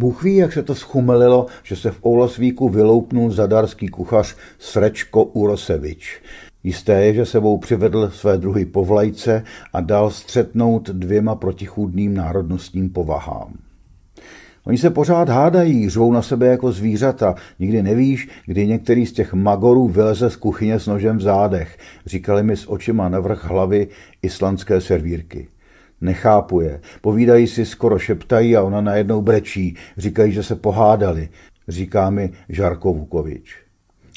[0.00, 6.22] Bůh ví, jak se to schumelilo, že se v Oulosvíku vyloupnul zadarský kuchař Srečko Urosevič.
[6.64, 13.54] Jisté je, že sebou přivedl své druhy povlajce a dal střetnout dvěma protichůdným národnostním povahám.
[14.64, 17.34] Oni se pořád hádají, řvou na sebe jako zvířata.
[17.58, 22.42] Nikdy nevíš, kdy některý z těch magorů vyleze z kuchyně s nožem v zádech, říkali
[22.42, 23.88] mi s očima na vrch hlavy
[24.22, 25.48] islandské servírky.
[26.00, 26.80] Nechápu je.
[27.00, 29.76] Povídají si, skoro šeptají a ona najednou brečí.
[29.96, 31.28] Říkají, že se pohádali.
[31.68, 33.56] Říká mi Žarko Vukovič.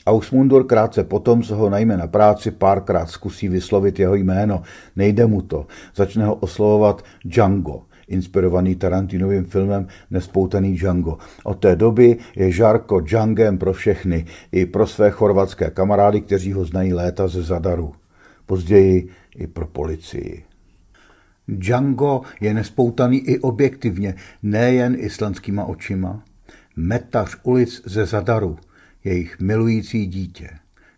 [0.06, 4.62] Ausmundur krátce potom, co ho najme na práci, párkrát zkusí vyslovit jeho jméno.
[4.96, 5.68] Nejde mu to.
[5.96, 11.18] Začne ho oslovovat Django, inspirovaný Tarantinovým filmem Nespoutaný Django.
[11.44, 16.66] Od té doby je Žarko Djangem pro všechny, i pro své chorvatské kamarády, kteří ho
[16.66, 17.94] znají léta ze Zadaru.
[18.46, 20.44] Později i pro policii.
[21.48, 26.24] Django je nespoutaný i objektivně, nejen islandskýma očima.
[26.76, 28.58] Metař ulic ze Zadaru,
[29.04, 30.50] jejich milující dítě.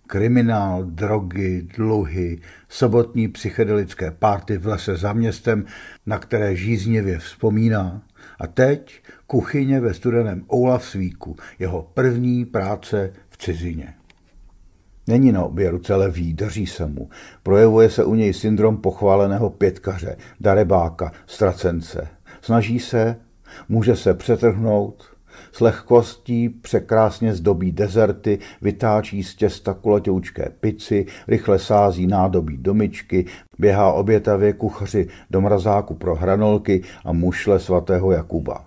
[0.07, 2.39] Kriminál, drogy, dluhy,
[2.69, 5.65] sobotní psychedelické párty v lese za městem,
[6.05, 8.01] na které žíznivě vzpomíná.
[8.39, 13.93] A teď kuchyně ve studeném Olavsvíku, jeho první práce v cizině.
[15.07, 17.09] Není na obě ruce levý, daří se mu.
[17.43, 22.07] Projevuje se u něj syndrom pochváleného pětkaře, darebáka, stracence.
[22.41, 23.15] Snaží se,
[23.69, 25.15] může se přetrhnout,
[25.51, 33.25] s lehkostí překrásně zdobí dezerty, vytáčí z těsta kulatoučké pici, rychle sází nádobí domičky,
[33.59, 38.65] běhá obětavě kuchaři do mrazáku pro hranolky a mušle svatého Jakuba.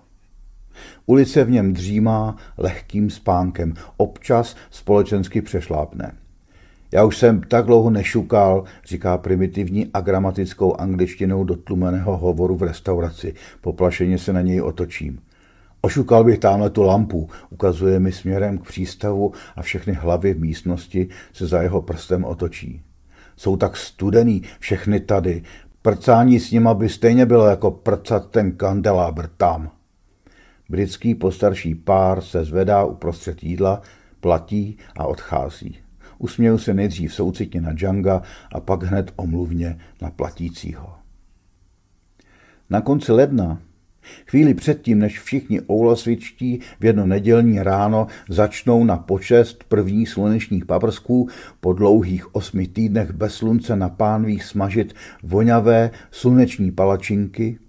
[1.05, 6.11] Ulice v něm dřímá lehkým spánkem, občas společensky přešlápne.
[6.91, 12.63] Já už jsem tak dlouho nešukal, říká primitivní a gramatickou angličtinou do tlumeného hovoru v
[12.63, 13.33] restauraci.
[13.61, 15.19] Poplašeně se na něj otočím.
[15.81, 21.07] Ošukal bych tamhle tu lampu, ukazuje mi směrem k přístavu a všechny hlavy v místnosti
[21.33, 22.81] se za jeho prstem otočí.
[23.37, 25.43] Jsou tak studený všechny tady.
[25.81, 29.71] Prcání s nima by stejně bylo jako prcat ten kandelábr tam.
[30.69, 33.81] Britský postarší pár se zvedá uprostřed jídla,
[34.19, 35.77] platí a odchází.
[36.19, 38.21] Usměju se nejdřív soucitně na Džanga
[38.53, 40.93] a pak hned omluvně na platícího.
[42.69, 43.61] Na konci ledna
[44.27, 51.29] Chvíli předtím, než všichni oulasvičtí v jedno nedělní ráno začnou na počest prvních slunečních paprsků
[51.59, 54.93] po dlouhých osmi týdnech bez slunce na pánvích smažit
[55.23, 57.59] voňavé sluneční palačinky,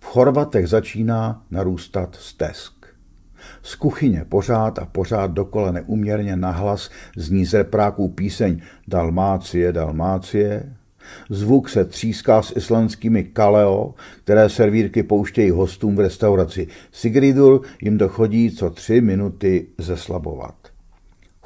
[0.00, 2.77] v Chorvatech začíná narůstat stesk.
[3.62, 10.78] Z kuchyně pořád a pořád dokola neuměrně nahlas zní ze práků píseň Dalmácie, Dalmácie,
[11.30, 13.94] Zvuk se tříská s islandskými kaleo,
[14.24, 16.66] které servírky pouštějí hostům v restauraci.
[16.92, 20.54] Sigridur jim dochodí co tři minuty zeslabovat.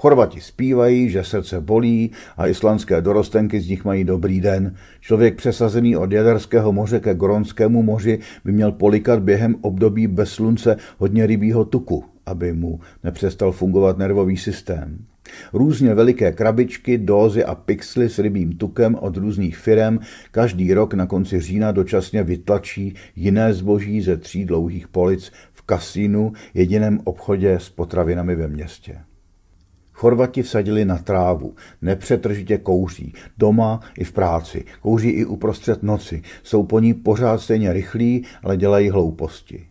[0.03, 4.75] Chorvati zpívají, že srdce bolí a islandské dorostenky z nich mají dobrý den.
[5.01, 10.77] Člověk přesazený od Jaderského moře ke Goronskému moři by měl polikat během období bez slunce
[10.99, 14.99] hodně rybího tuku, aby mu nepřestal fungovat nervový systém.
[15.53, 19.99] Různě veliké krabičky, dózy a pixely s rybím tukem od různých firem
[20.31, 26.33] každý rok na konci října dočasně vytlačí jiné zboží ze tří dlouhých polic v kasínu,
[26.55, 28.99] jediném obchodě s potravinami ve městě.
[30.03, 36.63] Chorvati vsadili na trávu, nepřetržitě kouří, doma i v práci, kouří i uprostřed noci, jsou
[36.63, 39.67] po ní pořád stejně rychlí, ale dělají hlouposti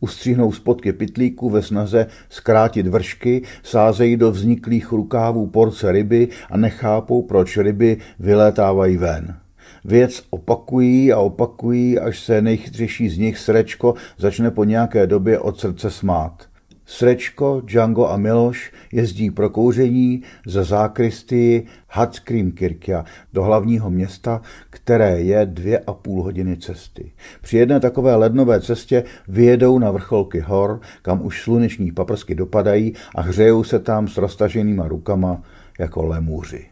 [0.00, 7.22] ustřihnou spodky pitlíku ve snaze zkrátit vršky, sázejí do vzniklých rukávů porce ryby a nechápou,
[7.22, 9.36] proč ryby vylétávají ven.
[9.84, 15.60] Věc opakují a opakují, až se nejchytřejší z nich srečko začne po nějaké době od
[15.60, 16.51] srdce smát.
[16.92, 24.40] Srečko, Django a Miloš jezdí pro kouření ze zákristy Hatskrimkirkia do hlavního města,
[24.70, 27.12] které je dvě a půl hodiny cesty.
[27.42, 33.20] Při jedné takové lednové cestě vyjedou na vrcholky hor, kam už sluneční paprsky dopadají a
[33.20, 35.42] hřejou se tam s roztaženýma rukama
[35.78, 36.66] jako lemuři.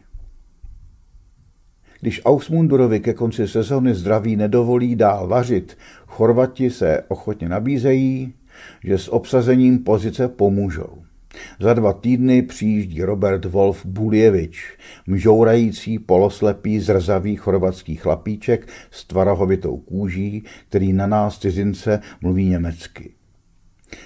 [2.01, 8.33] Když Ausmundurovi ke konci sezóny zdraví nedovolí dál vařit, Chorvati se ochotně nabízejí,
[8.83, 10.97] že s obsazením pozice pomůžou.
[11.59, 20.43] Za dva týdny přijíždí Robert Wolf Buljevič, mžourající poloslepý zrzavý chorvatský chlapíček s tvarohovitou kůží,
[20.69, 23.13] který na nás cizince mluví německy.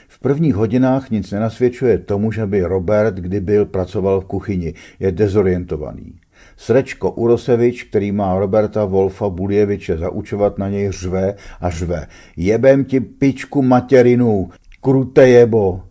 [0.08, 5.12] V prvních hodinách nic nenasvědčuje tomu, že by Robert, kdy byl, pracoval v kuchyni, je
[5.12, 6.14] dezorientovaný.
[6.58, 12.08] Srečko Urosevič, který má Roberta Wolfa Buljeviče zaučovat, na něj řve a řve.
[12.38, 14.50] Jebem ti pičku materinu,
[14.82, 15.84] krute jebo.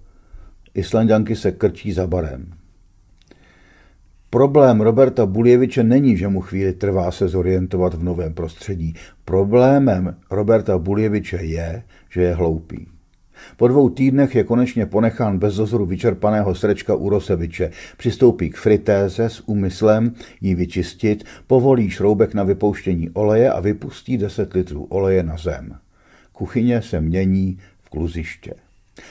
[0.74, 2.52] Islandianky se krčí za barem.
[4.30, 8.94] Problém Roberta Buljeviče není, že mu chvíli trvá se zorientovat v novém prostředí.
[9.24, 12.93] Problémem Roberta Buljeviče je, že je hloupý.
[13.57, 17.70] Po dvou týdnech je konečně ponechán bez dozoru vyčerpaného srečka Uroseviče.
[17.97, 24.53] Přistoupí k fritéze s úmyslem ji vyčistit, povolí šroubek na vypouštění oleje a vypustí 10
[24.53, 25.76] litrů oleje na zem.
[26.32, 28.55] Kuchyně se mění v kluziště.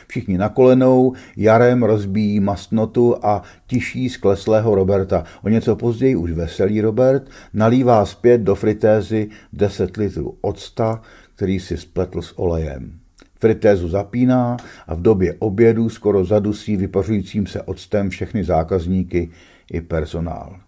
[0.07, 5.23] Všichni na kolenou, jarem rozbíjí mastnotu a tiší skleslého Roberta.
[5.43, 11.01] O něco později už veselý Robert nalívá zpět do fritézy 10 litrů octa,
[11.35, 13.02] který si spletl s olejem.
[13.43, 19.29] Fritézu zapíná a v době obědu skoro zadusí vypařujícím se octem všechny zákazníky
[19.71, 20.59] i personál.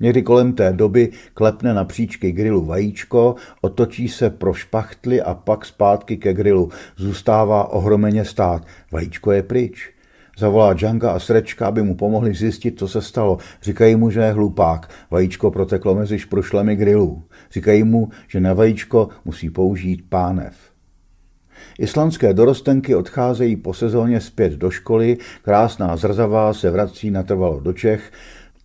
[0.00, 5.64] Někdy kolem té doby klepne na příčky grilu vajíčko, otočí se pro špachtly a pak
[5.64, 6.70] zpátky ke grilu.
[6.96, 8.66] Zůstává ohromeně stát.
[8.92, 9.90] Vajíčko je pryč.
[10.38, 13.38] Zavolá Džanga a Srečka, aby mu pomohli zjistit, co se stalo.
[13.62, 14.90] Říkají mu, že je hlupák.
[15.10, 17.22] Vajíčko proteklo mezi šprušlemi grilů.
[17.52, 20.71] Říkají mu, že na vajíčko musí použít pánev.
[21.82, 28.12] Islandské dorostenky odcházejí po sezóně zpět do školy, krásná zrzavá se vrací natrvalo do Čech,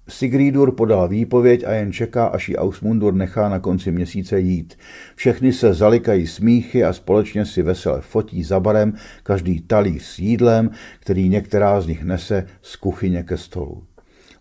[0.09, 4.77] Sigridur podal výpověď a jen čeká, až ji Ausmundur nechá na konci měsíce jít.
[5.15, 8.93] Všechny se zalikají smíchy a společně si vesele fotí za barem
[9.23, 13.83] každý talíř s jídlem, který některá z nich nese z kuchyně ke stolu.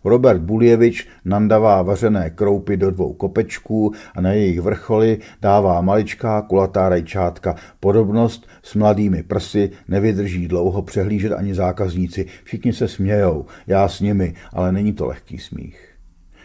[0.03, 6.89] Robert Buljevič nandavá vařené kroupy do dvou kopečků a na jejich vrcholy dává maličká kulatá
[6.89, 7.55] rajčátka.
[7.79, 12.25] Podobnost s mladými prsy nevydrží dlouho přehlížet ani zákazníci.
[12.43, 15.87] Všichni se smějou, já s nimi, ale není to lehký smích.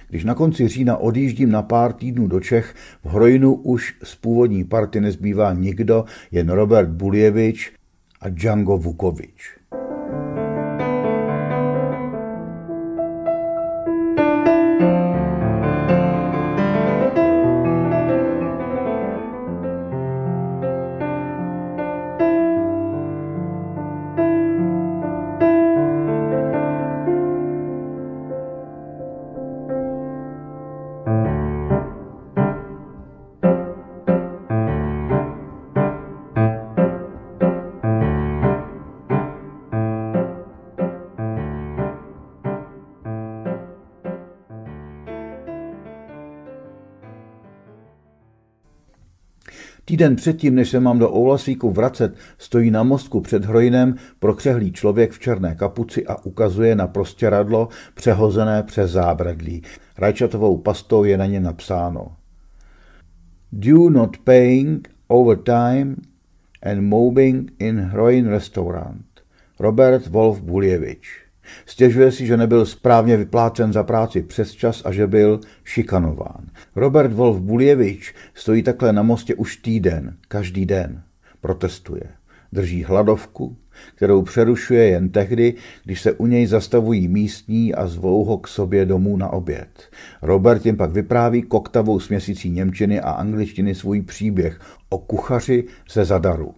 [0.08, 2.74] Když na konci října odjíždím na pár týdnů do Čech,
[3.04, 7.72] v Hrojnu už z původní party nezbývá nikdo, jen Robert Buljevič
[8.20, 9.58] a Django Vukovič.
[50.02, 55.12] Týden předtím, než se mám do Oulasíku vracet, stojí na mostku před hrojinem prokřehlý člověk
[55.12, 59.62] v černé kapuci a ukazuje na prostěradlo přehozené přes zábradlí.
[59.98, 62.16] Rajčatovou pastou je na ně napsáno.
[63.52, 65.96] Due not paying overtime
[66.62, 69.06] and mobbing in Hroin restaurant.
[69.60, 71.21] Robert Wolf Buljevič.
[71.66, 76.46] Stěžuje si, že nebyl správně vyplácen za práci přes čas a že byl šikanován.
[76.76, 81.02] Robert Wolf Buljevič stojí takhle na mostě už týden, každý den.
[81.40, 82.02] Protestuje.
[82.52, 83.56] Drží hladovku,
[83.94, 88.86] kterou přerušuje jen tehdy, když se u něj zastavují místní a zvou ho k sobě
[88.86, 89.88] domů na oběd.
[90.22, 96.54] Robert jim pak vypráví koktavou směsicí Němčiny a angličtiny svůj příběh o kuchaři ze Zadaru.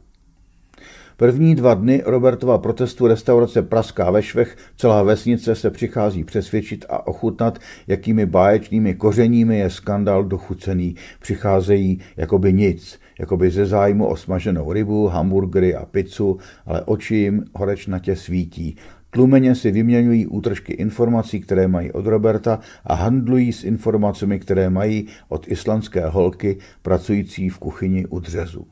[1.16, 7.06] První dva dny Robertova protestu restaurace Praská ve Švech celá vesnice se přichází přesvědčit a
[7.06, 10.94] ochutnat, jakými báječnými kořeními je skandal dochucený.
[11.20, 17.44] Přicházejí jakoby nic, jakoby ze zájmu o smaženou rybu, hamburgery a pizzu, ale oči jim
[17.54, 18.76] horečnatě svítí.
[19.10, 25.06] Tlumeně si vyměňují útržky informací, které mají od Roberta a handlují s informacemi, které mají
[25.28, 28.66] od islandské holky pracující v kuchyni u dřezu.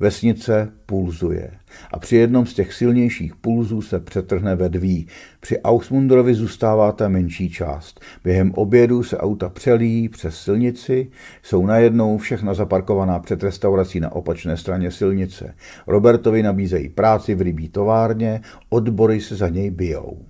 [0.00, 1.50] Vesnice pulzuje
[1.92, 5.06] a při jednom z těch silnějších pulzů se přetrhne ve dví.
[5.40, 8.00] Při Ausmunderovi zůstává ta menší část.
[8.24, 11.10] Během obědu se auta přelíjí přes silnici,
[11.42, 15.54] jsou najednou všechna zaparkovaná před restaurací na opačné straně silnice.
[15.86, 20.26] Robertovi nabízejí práci v rybí továrně, odbory se za něj bijou.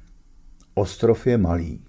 [0.75, 1.86] Ostrov je malý.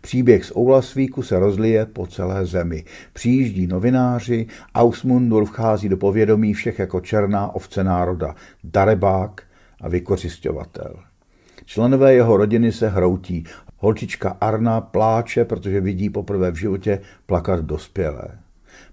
[0.00, 2.84] Příběh z Oulasvíku se rozlije po celé zemi.
[3.12, 9.42] Přijíždí novináři, Ausmundur vchází do povědomí všech jako černá ovce národa, darebák
[9.80, 10.94] a vykořišťovatel.
[11.64, 13.44] Členové jeho rodiny se hroutí.
[13.76, 18.28] Holčička Arna pláče, protože vidí poprvé v životě plakat dospělé.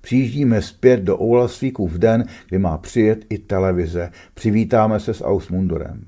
[0.02, 4.12] Přijíždíme zpět do Oulasvíku v den, kdy má přijet i televize.
[4.34, 6.06] Přivítáme se s Ausmundurem.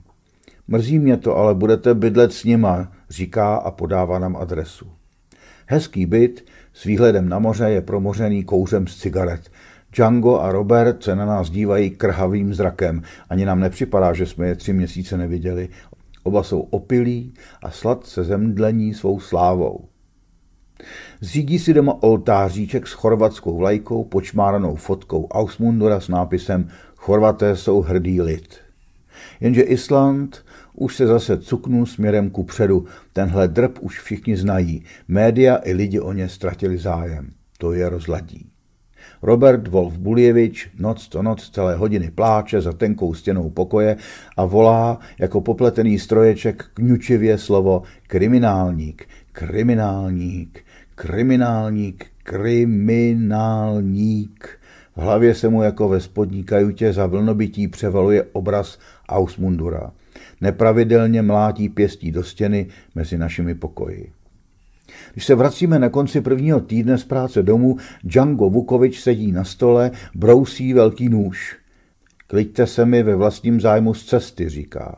[0.68, 4.91] Mrzí mě to, ale budete bydlet s nima, říká a podává nám adresu.
[5.68, 9.51] Hezký byt s výhledem na moře je promořený kouřem z cigaret.
[9.95, 13.01] Django a Robert se na nás dívají krhavým zrakem.
[13.30, 15.70] Ani nám nepřipadá, že jsme je tři měsíce neviděli.
[16.24, 19.88] Oba jsou opilí a sladce zemdlení svou slávou.
[21.22, 28.22] Zřídí si doma oltáříček s chorvatskou vlajkou, počmáranou fotkou Ausmundura s nápisem Chorvaté jsou hrdý
[28.22, 28.55] lid.
[29.39, 30.45] Jenže Island
[30.78, 32.86] už se zase cuknul směrem ku předu.
[33.13, 34.84] Tenhle drb už všichni znají.
[35.07, 37.30] Média i lidi o ně ztratili zájem.
[37.57, 38.49] To je rozladí.
[39.21, 43.97] Robert Wolf Buljevič noc to noc celé hodiny pláče za tenkou stěnou pokoje
[44.38, 50.59] a volá jako popletený stroječek kňučivě slovo kriminálník, kriminálník,
[50.95, 53.69] kriminálník, kriminálník.
[54.95, 59.91] V hlavě se mu jako ve spodní kajutě za vlnobytí převaluje obraz Ausmundura
[60.41, 64.11] nepravidelně mlátí pěstí do stěny mezi našimi pokoji.
[65.13, 69.91] Když se vracíme na konci prvního týdne z práce domů, Django Vukovič sedí na stole,
[70.15, 71.57] brousí velký nůž.
[72.28, 74.97] Kliďte se mi ve vlastním zájmu z cesty, říká.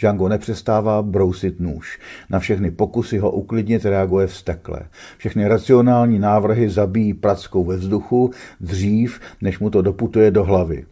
[0.00, 2.00] Django nepřestává brousit nůž.
[2.30, 4.80] Na všechny pokusy ho uklidnit reaguje vstekle.
[5.18, 10.86] Všechny racionální návrhy zabíjí prackou ve vzduchu dřív, než mu to doputuje do hlavy.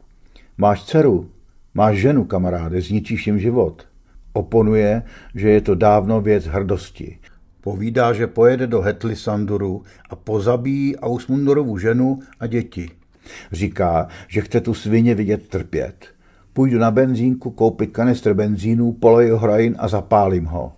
[0.59, 1.31] Máš dceru?
[1.77, 3.85] Máš ženu, kamaráde, zničíš jim život.
[4.33, 5.03] Oponuje,
[5.35, 7.18] že je to dávno věc hrdosti.
[7.61, 12.91] Povídá, že pojede do Hetli Sanduru a pozabíjí Ausmundurovu ženu a děti.
[13.53, 16.07] Říká, že chce tu svině vidět trpět.
[16.53, 20.72] Půjdu na benzínku koupit kanistr benzínu, poleju hrain a zapálím ho.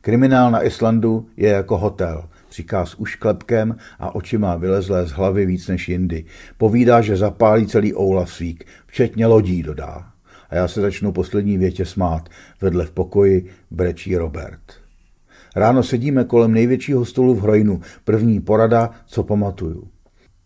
[0.00, 5.46] Kriminál na Islandu je jako hotel, říká s ušklepkem a oči má vylezlé z hlavy
[5.46, 6.24] víc než jindy.
[6.58, 10.09] Povídá, že zapálí celý Oulasvík, včetně lodí, dodá
[10.50, 12.28] a já se začnu poslední větě smát.
[12.60, 14.60] Vedle v pokoji brečí Robert.
[15.56, 19.88] Ráno sedíme kolem největšího stolu v Hrojnu, první porada, co pamatuju.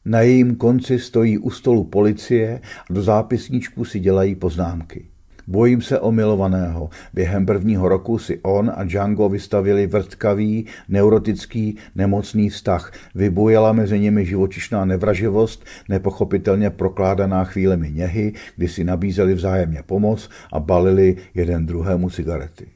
[0.05, 5.09] Na jejím konci stojí u stolu policie a do zápisníčku si dělají poznámky.
[5.47, 6.90] Bojím se o milovaného.
[7.14, 12.92] Během prvního roku si on a Django vystavili vrtkavý, neurotický, nemocný vztah.
[13.14, 20.61] Vybujela mezi nimi živočišná nevraživost, nepochopitelně prokládaná chvílemi něhy, kdy si nabízeli vzájemně pomoc a
[20.61, 22.66] balili jeden druhému cigarety.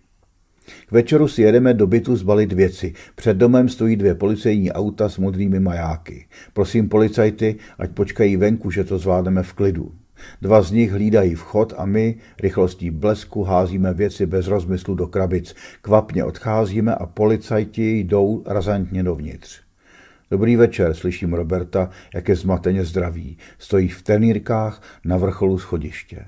[0.87, 2.93] K večeru si jedeme do bytu zbalit věci.
[3.14, 6.27] Před domem stojí dvě policejní auta s modrými majáky.
[6.53, 9.93] Prosím policajty, ať počkají venku, že to zvládneme v klidu.
[10.43, 15.55] Dva z nich hlídají vchod a my rychlostí blesku házíme věci bez rozmyslu do krabic.
[15.83, 19.61] Kvapně odcházíme a policajti jdou razantně dovnitř.
[20.31, 23.39] Dobrý večer, slyším Roberta, jak je zmateně zdraví.
[23.59, 26.25] Stojí v tenírkách na vrcholu schodiště.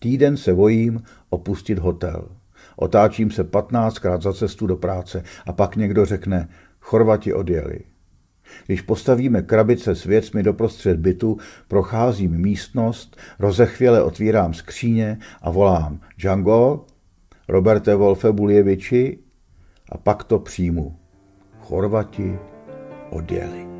[0.00, 2.28] Týden se bojím opustit hotel.
[2.76, 6.48] Otáčím se patnáctkrát za cestu do práce a pak někdo řekne,
[6.80, 7.91] Chorvati odjeli.
[8.66, 11.38] Když postavíme krabice s věcmi doprostřed bytu,
[11.68, 16.86] procházím místnost, rozechvěle otvírám skříně a volám Django,
[17.48, 19.18] Roberte Wolfe Buljeviči
[19.88, 20.96] a pak to přijmu.
[21.60, 22.38] Chorvati
[23.10, 23.71] odjeli.